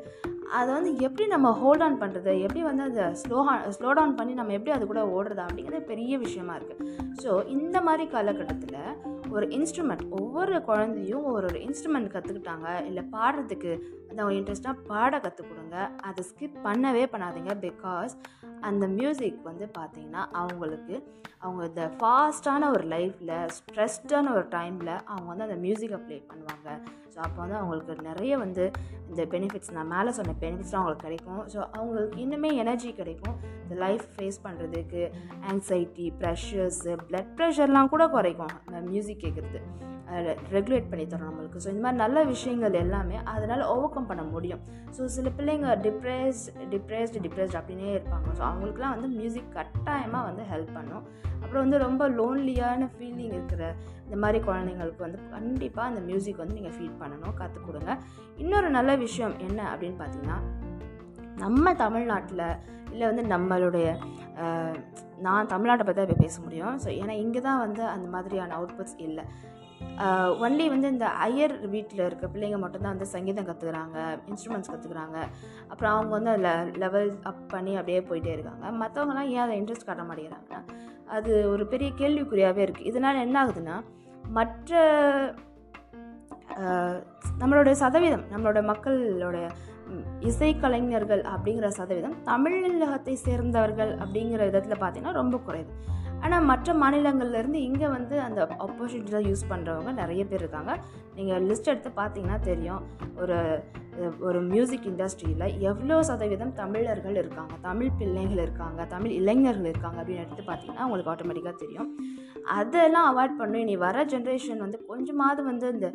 அதை 0.57 0.69
வந்து 0.75 0.91
எப்படி 1.07 1.25
நம்ம 1.33 1.49
ஹோல்ட் 1.61 1.83
ஆன் 1.87 1.99
பண்ணுறது 2.03 2.33
எப்படி 2.45 2.63
வந்து 2.69 2.85
அதை 2.85 3.07
ஸ்லோ 3.23 3.39
ஸ்லோ 3.77 3.89
டவுன் 3.99 4.15
பண்ணி 4.19 4.35
நம்ம 4.35 4.53
எப்படி 4.53 4.73
அது 4.77 4.87
கூட 4.87 5.03
ஓடுறது 5.17 5.43
அப்படிங்கிறது 5.47 5.91
பெரிய 5.91 6.19
விஷயமா 6.19 6.55
இருக்குது 6.59 6.85
ஸோ 7.23 7.31
இந்த 7.57 7.81
மாதிரி 7.81 8.07
காலகட்டத்தில் 8.11 8.79
ஒரு 9.37 9.47
இன்ஸ்ட்ருமெண்ட் 9.57 10.05
ஒவ்வொரு 10.19 10.57
குழந்தையும் 10.69 11.25
ஒரு 11.33 11.47
ஒரு 11.51 11.59
இன்ஸ்ட்ருமெண்ட் 11.67 12.13
கற்றுக்கிட்டாங்க 12.15 12.69
இல்லை 12.89 13.03
பாடுறதுக்கு 13.15 13.71
அந்த 14.09 14.19
அவங்க 14.23 14.37
இன்ட்ரெஸ்ட்டாக 14.39 14.85
பாட 14.91 15.21
கற்றுக் 15.25 15.51
கொடுங்க 15.51 15.77
அதை 16.09 16.23
ஸ்கிப் 16.31 16.59
பண்ணவே 16.67 17.05
பண்ணாதீங்க. 17.13 17.55
பிகாஸ் 17.67 18.15
அந்த 18.69 18.85
மியூசிக் 18.99 19.41
வந்து 19.51 19.67
பார்த்திங்கன்னா 19.79 20.23
அவங்களுக்கு 20.41 20.95
அவங்க 21.47 21.63
இந்த 21.71 21.83
ஃபாஸ்ட்டான 21.99 22.71
ஒரு 22.77 22.85
லைஃப்பில் 22.95 23.35
ஸ்ட்ரெஸ்டான 23.57 24.31
ஒரு 24.37 24.47
டைமில் 24.55 24.95
அவங்க 25.11 25.27
வந்து 25.33 25.47
அந்த 25.49 25.59
மியூசிக்கை 25.65 25.99
ப்ளே 26.07 26.17
பண்ணுவாங்க. 26.31 26.69
ஸோ 27.13 27.19
அப்போ 27.27 27.39
வந்து 27.43 27.59
அவங்களுக்கு 27.61 27.95
நிறைய 28.09 28.33
வந்து 28.45 28.65
இந்த 29.11 29.23
பெனிஃபிட்ஸ் 29.35 29.75
நான் 29.77 29.93
மேலே 29.95 30.11
சொன்ன 30.19 30.35
பெனிஃபிட்ஸ்லாம் 30.43 30.83
அவங்களுக்கு 30.83 31.07
கிடைக்கும். 31.09 31.43
ஸோ 31.53 31.59
அவங்களுக்கு 31.77 32.19
இன்னுமே 32.25 32.51
எனர்ஜி 32.63 32.91
கிடைக்கும். 33.01 33.37
இந்த 33.63 33.77
லைஃப் 33.85 34.05
ஃபேஸ் 34.15 34.39
பண்ணுறதுக்கு 34.47 35.03
ஆங்ஸைட்டி 35.53 36.07
ப்ரெஷர்ஸு 36.21 36.95
ப்ளட் 37.09 37.33
ப்ரெஷர்லாம் 37.39 37.93
கூட 37.95 38.07
குறைக்கும். 38.17 38.55
அந்த 38.67 38.81
மியூசிக் 38.91 39.18
கேட்குறது 39.23 39.61
ரெகுலேட் 40.57 40.89
பண்ணி 40.91 41.05
தரும் 41.13 41.29
நம்மளுக்கு. 41.29 41.59
ஸோ 41.63 41.69
இந்த 41.73 41.83
மாதிரி 41.85 42.01
நல்ல 42.03 42.19
விஷயங்கள் 42.31 42.77
எல்லாமே 42.83 43.17
அதனால் 43.33 43.63
ஓவர் 43.73 43.93
கம் 43.95 44.07
பண்ண 44.11 44.23
முடியும். 44.35 44.63
ஸோ 44.97 45.09
சில 45.17 45.31
பிள்ளைங்க 45.39 45.75
டிப்ரெஸ் 45.87 46.43
டிப்ரெஸ்டு 46.73 47.23
டிப்ரெஸ்ட் 47.25 47.57
அப்படின்னே 47.61 47.91
இருப்பாங்க. 47.97 48.29
ஸோ 48.39 48.43
அவங்களுக்குலாம் 48.51 48.95
வந்து 48.97 49.09
மியூசிக் 49.19 49.51
கட்டாயமாக 49.57 50.29
வந்து 50.29 50.45
ஹெல்ப் 50.53 50.73
பண்ணும். 50.79 51.05
அப்புறம் 51.43 51.63
வந்து 51.65 51.79
ரொம்ப 51.87 52.09
லோன்லியான 52.21 52.89
ஃபீலிங் 52.95 53.35
இருக்கிற 53.39 53.63
இந்த 54.07 54.17
மாதிரி 54.23 54.39
குழந்தைங்களுக்கு 54.49 55.05
வந்து 55.07 55.21
கண்டிப்பாக 55.35 55.91
அந்த 55.91 56.01
மியூசிக் 56.09 56.43
வந்து 56.45 56.57
நீங்கள் 56.61 56.77
ஃபீட் 56.77 56.97
பண்ணணும் 57.03 57.37
கற்றுக் 57.41 57.69
கொடுங்க. 57.69 57.93
இன்னொரு 58.45 58.71
நல்ல 58.79 58.95
விஷயம் 59.05 59.37
என்ன 59.49 59.61
அப்படின்னு 59.73 60.01
பார்த்தீங்கன்னா 60.03 60.39
நம்ம 61.45 61.75
தமிழ்நாட்டில் 61.85 62.47
இல்லை 62.93 63.07
வந்து 63.11 63.25
நம்மளுடைய 63.35 63.89
நான் 65.27 65.51
தமிழ்நாட்டை 65.53 65.85
பற்றி 65.87 66.03
இப்போ 66.07 66.17
பேச 66.25 66.37
முடியும். 66.47 66.75
ஸோ 66.83 66.89
ஏன்னா 67.01 67.15
இங்கே 67.25 67.41
தான் 67.47 67.63
வந்து 67.65 67.83
அந்த 67.95 68.07
மாதிரியான 68.15 68.57
அவுட்புட்ஸ் 68.59 68.99
இல்லை. 69.07 69.25
ஒன்லி 70.45 70.65
வந்து 70.73 70.89
இந்த 70.95 71.07
ஐயர் 71.27 71.55
வீட்டில் 71.75 72.03
இருக்க 72.07 72.27
பிள்ளைங்க 72.35 72.59
மட்டும்தான் 72.63 72.95
வந்து 72.95 73.09
சங்கீதம் 73.15 73.49
கற்றுக்குறாங்க 73.49 73.97
இன்ஸ்ட்ருமெண்ட்ஸ் 74.31 74.71
கற்றுக்குறாங்க 74.73 75.17
அப்புறம் 75.71 75.93
அவங்க 75.95 76.13
வந்து 76.17 76.33
அதில் 76.35 76.73
லெவல் 76.85 77.11
அப் 77.31 77.43
பண்ணி 77.55 77.73
அப்படியே 77.81 78.01
போயிட்டே 78.11 78.33
இருக்காங்க. 78.37 78.65
மற்றவங்களாம் 78.83 79.31
ஏன் 79.35 79.45
அதை 79.47 79.57
இன்ட்ரெஸ்ட் 79.61 79.89
காட்ட 79.89 80.05
மாட்டேங்கிறாங்கன்னா 80.09 80.61
அது 81.17 81.33
ஒரு 81.55 81.67
பெரிய 81.73 81.91
கேள்விக்குறியாகவே 82.01 82.65
இருக்குது 82.67 82.91
இதனால் 82.93 83.25
என்ன 83.27 83.37
ஆகுதுன்னா 83.43 83.77
மற்ற 84.39 84.81
நம்மளுடைய 87.43 87.75
சதவீதம் 87.83 88.25
நம்மளோட 88.33 88.61
மக்களோட 88.71 89.39
இசைக்கலைஞர்கள் 90.21 91.23
அப்படிங்கிற 91.23 91.69
சதவீதம் 91.69 92.17
தமிழகத்தை 92.25 93.15
சேர்ந்தவர்கள் 93.15 93.97
அப்படிங்கிற 93.97 94.45
விதத்தில் 94.45 94.79
பார்த்தீங்கன்னா 94.79 95.13
ரொம்ப 95.13 95.37
குறைவு. 95.39 95.71
ஆனால் 96.25 96.47
மற்ற 96.51 96.75
மாநிலங்கள்லேருந்து 96.83 97.61
இங்கே 97.69 97.89
வந்து 97.97 98.17
அந்த 98.27 98.41
ஆப்பர்ச்சுனிட்டிஸாக 98.65 99.29
யூஸ் 99.31 99.51
பண்ணுறவங்க 99.51 99.93
நிறைய 100.03 100.23
பேர் 100.31 100.43
இருக்காங்க. 100.45 100.73
நீங்கள் 101.19 101.45
லிஸ்ட் 101.51 101.71
எடுத்து 101.73 101.91
பார்த்தீங்கன்னா 102.01 102.39
தெரியும். 102.51 102.83
ஒரு 103.23 103.37
ஒரு 104.27 104.41
மியூசிக் 104.51 104.85
இண்டஸ்ட்ரியில் 104.91 105.47
எவ்வளோ 105.71 105.97
சதவீதம் 106.09 106.53
தமிழர்கள் 106.61 107.17
இருக்காங்க. 107.23 107.55
தமிழ் 107.69 107.97
பிள்ளைகள் 108.01 108.43
இருக்காங்க. 108.45 108.81
தமிழ் 108.93 109.15
இளைஞர்கள் 109.21 109.71
இருக்காங்க 109.71 109.99
அப்படின்னு 110.01 110.25
எடுத்து 110.25 110.43
பார்த்தீங்கன்னா 110.51 110.85
உங்களுக்கு 110.89 111.13
ஆட்டோமேட்டிக்காக 111.13 111.59
தெரியும். 111.65 111.89
அதெல்லாம் 112.59 113.09
அவாய்ட் 113.11 113.39
பண்ணும் 113.41 113.63
இனி 113.65 113.75
வர 113.87 114.05
ஜென்ரேஷன் 114.13 114.63
வந்து 114.65 114.79
கொஞ்சமாவது 114.91 115.43
வந்து 115.49 115.67
இந்த 115.77 115.89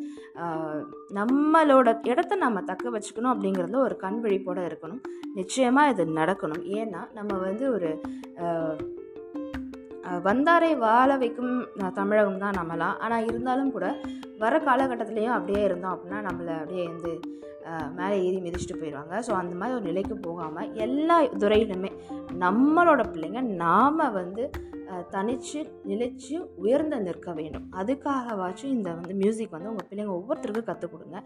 நம்மளோட 1.20 1.94
இடத்த 2.12 2.36
நம்ம 2.46 2.64
தக்க 2.72 2.92
வச்சுக்கணும் 2.96 3.34
அப்படிங்கிறதுல 3.34 3.82
ஒரு 3.88 3.98
கண் 4.04 4.20
விழிப்போடு 4.26 4.68
இருக்கணும். 4.72 5.02
நிச்சயமாக 5.40 5.94
இது 5.94 6.06
நடக்கணும். 6.22 6.66
ஏன்னா 6.82 7.04
நம்ம 7.20 7.38
வந்து 7.48 7.66
ஒரு 7.78 7.92
வந்தாரை 10.28 10.72
வாழ 10.86 11.10
வைக்கும் 11.22 11.54
தமிழகம் 12.00 12.42
தான் 12.44 12.58
நம்மலாம். 12.60 12.98
ஆனால் 13.04 13.28
இருந்தாலும் 13.30 13.72
கூட 13.76 13.88
வர 14.44 14.58
காலகட்டத்துலேயும் 14.68 15.36
அப்படியே 15.38 15.62
இருந்தோம் 15.68 15.94
அப்படின்னா 15.96 16.20
நம்மளை 16.28 16.54
அப்படியே 16.62 16.86
வந்து 16.94 17.12
மேலே 17.98 18.16
ஏறி 18.26 18.40
மிதிச்சுட்டு 18.46 18.80
போயிடுவாங்க. 18.80 19.14
ஸோ 19.28 19.32
அந்த 19.42 19.54
மாதிரி 19.60 19.78
ஒரு 19.78 19.86
நிலைக்கு 19.90 20.16
போகாமல் 20.28 20.72
எல்லா 20.86 21.18
துறையிலுமே 21.44 21.92
நம்மளோட 22.44 23.02
பிள்ளைங்க 23.14 23.42
நாம் 23.64 24.04
வந்து 24.22 24.46
தனித்து 25.14 25.60
நிலைச்சு 25.90 26.36
உயர்ந்து 26.64 26.98
நிற்க 27.08 27.32
வேண்டும். 27.40 27.66
அதுக்காகவாச்சும் 27.82 28.74
இந்த 28.78 28.90
வந்து 29.00 29.14
மியூசிக் 29.22 29.56
வந்து 29.58 29.72
உங்கள் 29.72 29.88
பிள்ளைங்க 29.90 30.14
ஒவ்வொருத்தருக்கும் 30.20 30.70
கற்றுக் 30.70 30.94
கொடுங்க. 30.94 31.20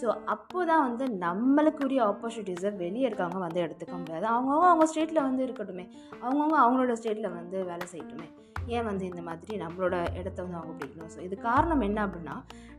ஸோ 0.00 0.06
அப்போ 0.34 0.58
தான் 0.70 0.84
வந்து 0.88 1.06
நம்மளுக்குரிய 1.26 2.02
ஆப்பர்ச்சுனிட்டிஸை 2.10 2.72
வெளியே 2.84 3.06
இருக்கவங்க 3.08 3.40
வந்து 3.46 3.64
எடுத்துக்க 3.66 3.94
முடியாது. 4.02 4.26
அவங்கவுங்க 4.34 4.68
அவங்க 4.72 4.86
ஸ்டேட்டில் 4.92 5.26
வந்து 5.28 5.44
இருக்கட்டுமே. 5.46 5.86
அவங்கவுங்க 6.24 6.58
அவங்களோட 6.64 6.94
ஸ்டேட்டில் 7.00 7.34
வந்து 7.38 7.58
வேலை 7.72 7.86
செய்யட்டுமே. 7.94 8.28
ஏன் 8.76 8.86
வந்து 8.88 9.04
இந்த 9.10 9.22
மாதிரி 9.28 9.52
நம்மளோட 9.62 9.96
இடத்த 10.20 10.38
வந்து 10.44 10.58
அவங்க 10.58 10.72
பிடிக்கணும்? 10.80 11.12
ஸோ 11.14 11.20
இது 11.26 11.36
காரணம் 11.48 11.84
என்ன 11.86 11.98
அப்படின்னா 12.06 12.36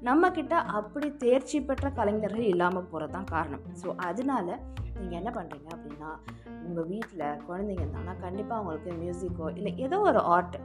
நம்மக்கிட்ட 0.10 0.56
அப்படி 0.80 1.08
தேர்ச்சி 1.24 1.58
பெற்ற 1.62 1.90
கலைஞர்கள் 2.00 2.52
இல்லாமல் 2.54 2.88
போகிறது 2.92 3.14
தான் 3.18 3.32
காரணம். 3.36 3.64
ஸோ 3.82 3.90
அதனால 4.10 4.48
நீங்கள் 5.02 5.20
என்ன 5.22 5.32
பண்ணுறீங்க 5.32 5.70
அப்படின்னா 5.76 6.10
உங்கள் 6.64 6.88
வீட்டில் 6.88 7.26
குழந்தைங்க 7.48 7.84
இருந்தாங்கன்னா 7.84 8.18
கண்டிப்பாக 8.20 8.60
அவங்களுக்கு 8.60 8.92
மியூசிக்கோ 9.02 9.48
இல்லை 9.56 9.74
ஏதோ 9.78 10.00
ஒரு 10.02 10.22
ஆர்ட் 10.32 10.58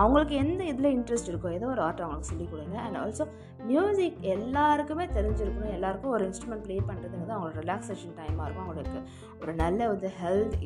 அவங்களுக்கு 0.00 0.34
எந்த 0.42 0.62
இதில் 0.70 0.88
இன்ட்ரெஸ்ட் 0.96 1.30
இருக்கோ 1.30 1.48
ஏதோ 1.58 1.66
ஒரு 1.74 1.82
ஆர்ட் 1.86 2.02
அவங்களுக்கு 2.04 2.30
சொல்லிக் 2.30 2.52
கொடுங்க. 2.52 2.76
அண்ட் 2.84 2.98
ஆல்சோ 3.02 3.24
மியூசிக் 3.70 4.18
எல்லாருக்குமே 4.34 5.04
தெரிஞ்சிருக்கணும். 5.16 5.74
எல்லாருக்கும் 5.78 6.12
ஒரு 6.16 6.24
இன்ஸ்ட்ருமெண்ட் 6.28 6.64
ப்ளே 6.66 6.76
பண்ணுறதுங்கிறது 6.88 7.34
அவங்களோட 7.36 7.60
ரிலாக்ஸேஷன் 7.64 8.14
டைமாக 8.18 8.46
இருக்கும். 8.46 8.66
அவங்களுக்கு 8.66 9.00
ஒரு 9.42 9.54
நல்ல 9.62 9.88
வந்து 9.92 10.10
ஹெல்த் 10.20 10.56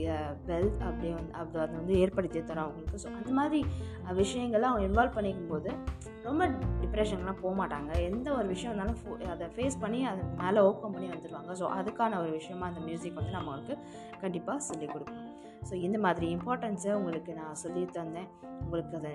வெல்த் 0.51 0.83
அப்படி 0.89 1.09
வந்து 1.19 1.35
அப்படி 1.41 1.61
அதை 1.63 1.77
வந்து 1.81 1.97
ஏற்படுத்தி 2.03 2.43
தரும் 2.51 2.65
அவங்களுக்கு. 2.67 3.01
ஸோ 3.05 3.09
அந்த 3.21 3.31
மாதிரி 3.39 3.61
விஷயங்கள்லாம் 4.23 4.73
அவங்க 4.73 4.87
இன்வால்வ் 4.91 5.17
பண்ணிக்கும் 5.19 5.53
போது 5.55 5.71
ரொம்ப 6.29 6.45
டிப்ரெஷன்லாம் 6.83 7.41
போக 7.43 7.53
மாட்டாங்க. 7.61 7.91
எந்த 8.11 8.29
ஒரு 8.39 8.47
விஷயம் 8.55 8.73
இருந்தாலும் 8.73 9.31
அதை 9.35 9.47
ஃபேஸ் 9.57 9.77
பண்ணி 9.85 10.01
அதை 10.13 10.23
மேலே 10.43 10.61
ஓப்பன் 10.71 10.95
பண்ணி 10.95 11.09
வந்துடுவாங்க. 11.15 11.53
ஸோ 11.61 11.67
அதுக்கான 11.79 12.19
ஒரு 12.23 12.31
விஷயமா 12.39 12.67
அந்த 12.71 12.81
மியூசிக் 12.89 13.19
வந்து 13.21 13.37
நம்மளுக்கு 13.39 13.77
கண்டிப்பாக 14.23 14.59
சொல்லிக் 14.71 14.95
கொடுக்கணும். 14.95 15.26
ஸோ 15.69 15.75
இந்த 15.87 15.99
மாதிரி 15.99 16.27
இம்பார்ட்டன்ஸை 16.37 16.93
உங்களுக்கு 16.93 17.33
நான் 17.35 17.61
சொல்லி 17.63 17.83
தந்தேன். 17.99 18.29
உங்களுக்கு 18.63 18.97
அதை 18.97 19.15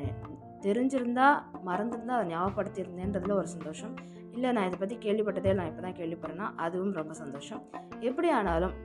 தெரிஞ்சிருந்தால் 0.66 1.38
மறந்துருந்தால் 1.66 2.18
அதை 2.20 2.28
ஞாபகப்படுத்தியிருந்தேன்றதுல 2.34 3.36
ஒரு 3.42 3.48
சந்தோஷம். 3.48 3.94
இல்லை 4.36 4.52
நான் 4.52 4.68
இதை 4.70 4.80
பற்றி 4.80 4.98
கேள்விப்பட்டதே 5.06 5.54
நான் 5.54 5.70
இப்போ 5.72 5.82
தான் 5.82 5.98
கேள்விப்படுறேன்னா 6.00 6.48
அதுவும் 6.66 6.94
ரொம்ப 6.94 7.14
சந்தோஷம். 7.14 7.62
எப்படி 8.00 8.30
ஆனாலும் 8.30 8.76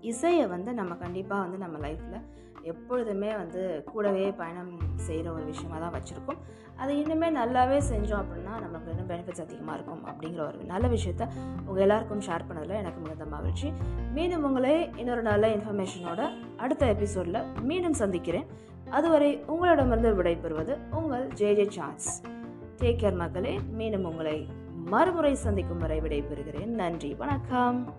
இசையை 0.00 0.46
வந்து 0.46 0.70
நம்ம 0.74 0.94
கண்டிப்பாக 0.94 1.42
வந்து 1.44 1.58
நம்ம 1.58 1.76
லைஃப்பில் 1.78 2.24
எப்பொழுதுமே 2.64 3.34
வந்து 3.36 3.82
கூடவே 3.92 4.30
பயணம் 4.30 4.78
செய்கிற 4.96 5.32
ஒரு 5.32 5.44
விஷயமாக 5.44 5.80
தான் 5.80 5.92
வச்சுருக்கோம். 5.92 6.40
அது 6.76 6.94
இன்னுமே 6.94 7.28
நல்லாவே 7.40 7.78
செஞ்சோம் 7.92 8.22
அப்படின்னா 8.24 8.54
நமக்கு 8.60 8.90
இன்னும் 8.90 9.08
பெனிஃபிட்ஸ் 9.08 9.40
அதிகமாக 9.40 9.78
இருக்கும் 9.78 10.06
அப்படிங்கிற 10.06 10.46
ஒரு 10.46 10.58
நல்ல 10.64 10.88
விஷயத்த 10.88 11.28
உங்கள் 11.66 11.82
எல்லாருக்கும் 11.82 12.20
ஷேர் 12.20 12.44
பண்ணதில் 12.48 12.80
எனக்கு 12.82 13.00
மிகுந்த 13.00 13.24
மகிழ்ச்சி. 13.24 13.72
மீண்டும் 14.14 14.44
உங்களே 14.44 14.90
இன்னொரு 14.96 15.22
நல்ல 15.22 15.54
இன்ஃபர்மேஷனோட 15.54 16.30
அடுத்த 16.56 16.86
எபிசோடில் 16.86 17.44
மீண்டும் 17.62 17.92
சந்திக்கிறேன். 17.92 18.46
அதுவரை 18.90 19.44
உங்களிடமிருந்து 19.46 20.22
விடைபெறுவது 20.22 20.94
உங்கள் 20.94 21.28
J 21.28 21.54
J 21.54 21.70
chats 21.70 22.22
take 22.78 23.00
care 23.00 23.16
மக்களே 23.16 23.60
மீண்டும் 23.70 24.04
உங்களை 24.04 24.48
மறுமுறை 24.84 25.34
சந்திக்கும் 25.34 25.78
வரை 25.78 26.00
விடைபெறுகிறேன். 26.00 26.66
நன்றி. 26.66 27.14
வணக்கம். 27.14 27.94